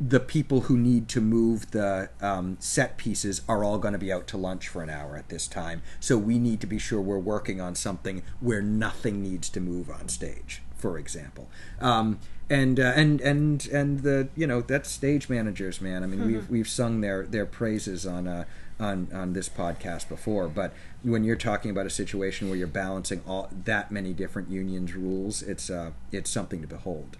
[0.00, 4.12] the people who need to move the um, set pieces are all going to be
[4.12, 5.82] out to lunch for an hour at this time.
[6.00, 9.88] So we need to be sure we're working on something where nothing needs to move
[9.90, 11.48] on stage, for example.
[11.80, 12.18] Um,
[12.50, 16.02] and uh, and and and the you know that's stage managers, man.
[16.02, 18.44] I mean, we've we've sung their their praises on uh,
[18.78, 23.22] on on this podcast before, but when you're talking about a situation where you're balancing
[23.26, 27.16] all that many different unions rules, it's uh, it's something to behold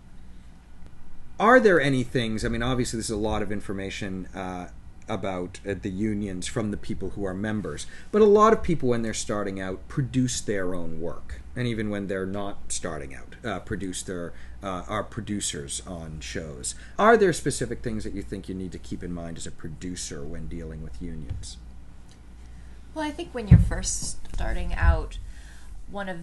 [1.39, 2.45] are there any things?
[2.45, 4.68] I mean, obviously, this is a lot of information uh,
[5.09, 8.89] about uh, the unions from the people who are members, but a lot of people,
[8.89, 13.35] when they're starting out, produce their own work, and even when they're not starting out,
[13.45, 14.32] uh, produce their
[14.62, 16.74] uh, are producers on shows.
[16.99, 19.51] Are there specific things that you think you need to keep in mind as a
[19.51, 21.59] producer when dealing with unions?
[22.95, 25.18] Well, I think when you're first starting out,
[25.91, 26.20] one of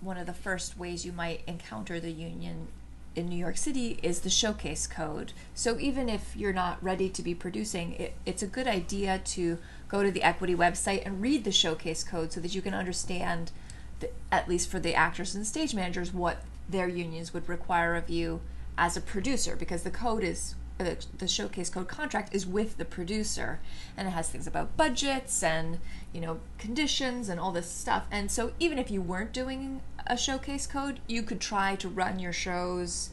[0.00, 2.68] one of the first ways you might encounter the union
[3.14, 5.32] in New York City is the showcase code.
[5.54, 9.58] So even if you're not ready to be producing, it, it's a good idea to
[9.88, 13.52] go to the equity website and read the showcase code so that you can understand,
[14.00, 18.08] the, at least for the actors and stage managers, what their unions would require of
[18.08, 18.40] you
[18.78, 20.54] as a producer because the code is
[20.86, 23.60] uh, the showcase code contract is with the producer
[23.96, 25.78] and it has things about budgets and
[26.12, 28.06] you know conditions and all this stuff.
[28.10, 32.18] And so even if you weren't doing a showcase code you could try to run
[32.18, 33.10] your shows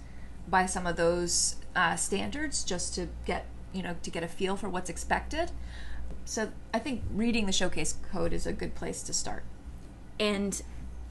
[0.48, 4.56] by some of those uh, standards just to get you know to get a feel
[4.56, 5.52] for what's expected.
[6.26, 9.44] So i think reading the showcase code is a good place to start.
[10.20, 10.62] And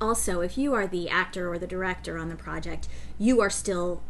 [0.01, 2.89] also, if you are the actor or the director on the project,
[3.19, 4.03] you are still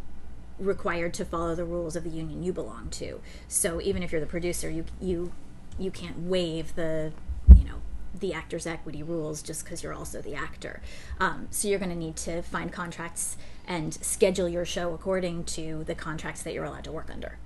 [0.58, 3.20] required to follow the rules of the union you belong to.
[3.46, 5.32] So even if you're the producer, you you
[5.78, 7.12] you can't waive the
[7.54, 7.76] you know
[8.18, 10.80] the actors equity rules just because you're also the actor.
[11.20, 13.36] Um, so you're going to need to find contracts
[13.66, 17.38] and schedule your show according to the contracts that you're allowed to work under.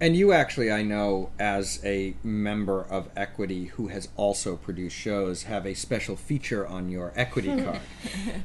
[0.00, 5.42] And you actually, I know, as a member of Equity who has also produced shows,
[5.42, 7.80] have a special feature on your Equity card.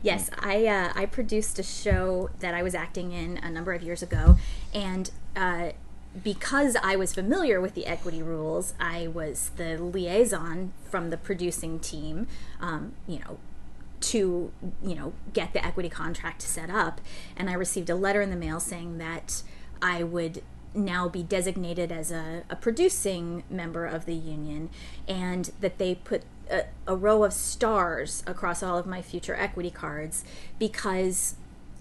[0.04, 3.82] Yes, I uh, I produced a show that I was acting in a number of
[3.82, 4.36] years ago,
[4.74, 5.70] and uh,
[6.22, 11.80] because I was familiar with the equity rules, I was the liaison from the producing
[11.80, 12.28] team.
[12.60, 13.38] Um, you know.
[14.02, 14.52] To
[14.84, 17.02] you know, get the equity contract set up,
[17.36, 19.42] and I received a letter in the mail saying that
[19.82, 20.44] I would
[20.76, 24.70] now be designated as a, a producing member of the union,
[25.08, 29.72] and that they put a, a row of stars across all of my future equity
[29.72, 30.24] cards
[30.60, 31.36] because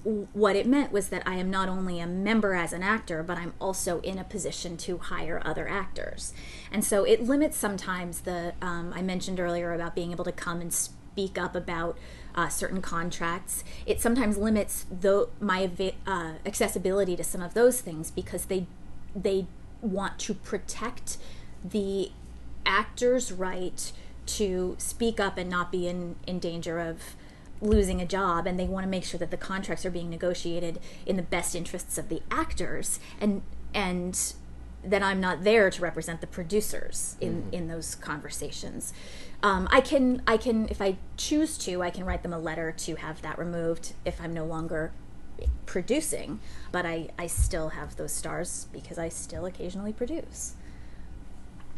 [0.05, 3.39] what it meant was that I am not only a member as an actor, but
[3.39, 6.35] I'm also in a position to hire other actors.
[6.71, 10.61] And so it limits sometimes the, um, I mentioned earlier about being able to come
[10.61, 11.97] and speak up about
[12.35, 13.65] uh, certain contracts.
[13.87, 15.71] It sometimes limits the, my
[16.07, 18.67] uh, accessibility to some of those things because they,
[19.15, 19.47] they
[19.81, 21.19] want to protect
[21.65, 22.11] the
[22.67, 23.93] actor's right
[24.27, 27.15] to speak up and not be in, in danger of
[27.61, 30.79] losing a job and they want to make sure that the contracts are being negotiated
[31.07, 33.43] in the best interests of the actors and
[33.73, 34.35] and
[34.85, 38.93] that I'm not there to represent the producers in, in those conversations.
[39.43, 42.71] Um, I can I can if I choose to I can write them a letter
[42.71, 44.93] to have that removed if I'm no longer
[45.67, 46.41] producing,
[46.73, 50.55] but I, I still have those stars because I still occasionally produce.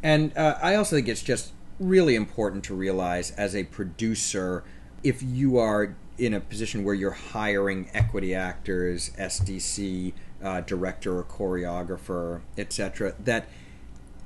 [0.03, 4.65] And uh, I also think it's just really important to realize as a producer,
[5.03, 11.25] if you are in a position where you're hiring equity actors, SDC, uh, director or
[11.25, 13.49] choreographer, etc., that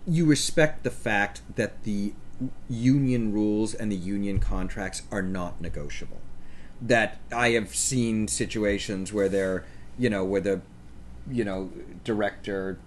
[0.06, 2.12] you respect the fact that the
[2.68, 6.19] union rules and the union contracts are not negotiable.
[6.82, 9.64] That I have seen situations where they're,
[9.98, 10.60] you know, where the,
[11.30, 11.70] you know,
[12.04, 12.78] director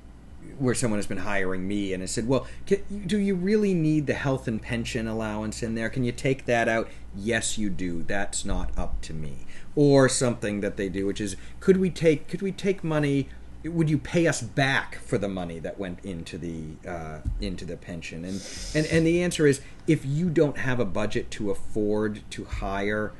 [0.59, 4.07] where someone has been hiring me and has said, "Well, can, do you really need
[4.07, 5.89] the health and pension allowance in there?
[5.89, 8.03] Can you take that out?" Yes, you do.
[8.03, 9.45] That's not up to me.
[9.75, 13.29] Or something that they do, which is, could we take could we take money?
[13.63, 17.77] Would you pay us back for the money that went into the uh, into the
[17.77, 18.25] pension?
[18.25, 18.41] And
[18.75, 23.13] and and the answer is, if you don't have a budget to afford to hire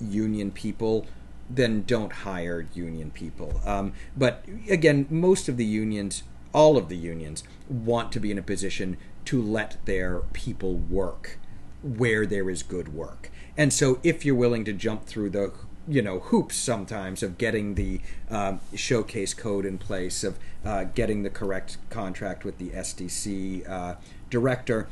[0.00, 1.06] union people,
[1.48, 3.60] then don't hire union people.
[3.64, 6.22] Um, but again, most of the unions,
[6.52, 8.96] all of the unions, want to be in a position
[9.26, 11.38] to let their people work.
[11.84, 13.30] where there is good work.
[13.58, 15.52] And so if you're willing to jump through the
[15.86, 18.00] you know hoops sometimes of getting the
[18.30, 23.96] um, showcase code in place of uh, getting the correct contract with the SDC uh,
[24.30, 24.88] director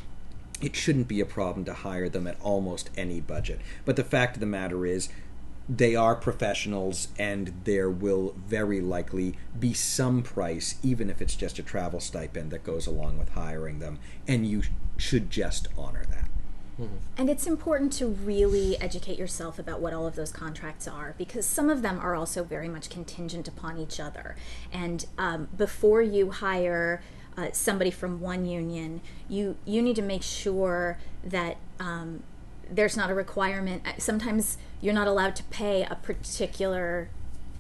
[0.63, 3.61] it shouldn't be a problem to hire them at almost any budget.
[3.85, 5.09] But the fact of the matter is
[5.69, 11.59] they are professionals and there will very likely be some price even if it's just
[11.59, 13.99] a travel stipend that goes along with hiring them.
[14.27, 14.63] And you
[14.97, 16.29] should just honor that.
[17.17, 21.47] And it's important to really educate yourself about what all of those contracts are because
[21.47, 24.37] some of them are also very much contingent upon each other.
[24.73, 27.03] And um, before you hire
[27.37, 32.23] uh, somebody from one union, you you need to make sure that um,
[32.71, 33.87] there's not a requirement.
[33.87, 37.09] uh, Sometimes you're not allowed to pay a particular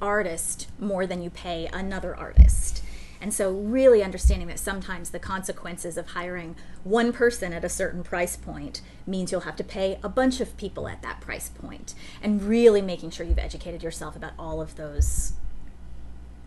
[0.01, 2.83] artist more than you pay another artist.
[3.21, 8.03] And so, really understanding that sometimes the consequences of hiring one person at a certain
[8.03, 11.95] price point means you'll have to pay a bunch of people at that price point,
[12.21, 15.35] and really making sure you've educated yourself about all of those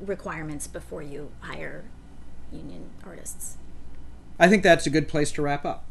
[0.01, 1.85] requirements before you hire
[2.51, 3.57] union artists.
[4.39, 5.85] I think that's a good place to wrap up.